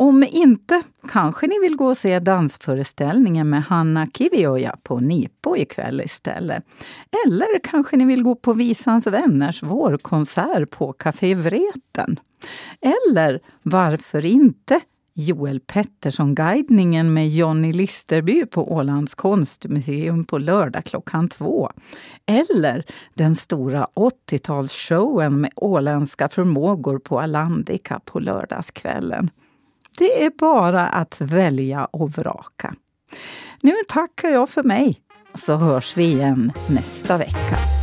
Om 0.00 0.24
inte 0.30 0.82
kanske 1.08 1.46
ni 1.46 1.58
vill 1.58 1.76
gå 1.76 1.86
och 1.86 1.96
se 1.96 2.18
dansföreställningen 2.18 3.50
med 3.50 3.62
Hanna 3.62 4.06
Kivioja 4.06 4.76
på 4.82 5.00
Nipo 5.00 5.56
ikväll 5.56 6.00
istället. 6.00 6.64
Eller 7.26 7.58
kanske 7.62 7.96
ni 7.96 8.04
vill 8.04 8.22
gå 8.22 8.34
på 8.34 8.52
Visans 8.52 9.06
vänners 9.06 9.62
vårkonsert 9.62 10.70
på 10.70 10.92
Café 10.92 11.34
Vreten. 11.34 12.20
Eller 12.80 13.40
varför 13.62 14.24
inte 14.24 14.80
Joel 15.20 15.60
Pettersson-guidningen 15.60 17.14
med 17.14 17.28
Jonny 17.28 17.72
Listerby 17.72 18.46
på 18.46 18.72
Ålands 18.72 19.14
konstmuseum 19.14 20.24
på 20.24 20.38
lördag 20.38 20.84
klockan 20.84 21.28
två. 21.28 21.70
Eller 22.26 22.84
den 23.14 23.34
stora 23.34 23.88
80-talsshowen 23.94 25.30
med 25.30 25.50
åländska 25.56 26.28
förmågor 26.28 26.98
på 26.98 27.20
Alandica 27.20 28.00
på 28.04 28.20
lördagskvällen. 28.20 29.30
Det 29.98 30.24
är 30.24 30.30
bara 30.38 30.86
att 30.86 31.20
välja 31.20 31.84
och 31.84 32.10
vraka. 32.10 32.74
Nu 33.62 33.74
tackar 33.88 34.28
jag 34.28 34.48
för 34.48 34.62
mig, 34.62 35.00
så 35.34 35.56
hörs 35.56 35.96
vi 35.96 36.04
igen 36.04 36.52
nästa 36.68 37.18
vecka. 37.18 37.77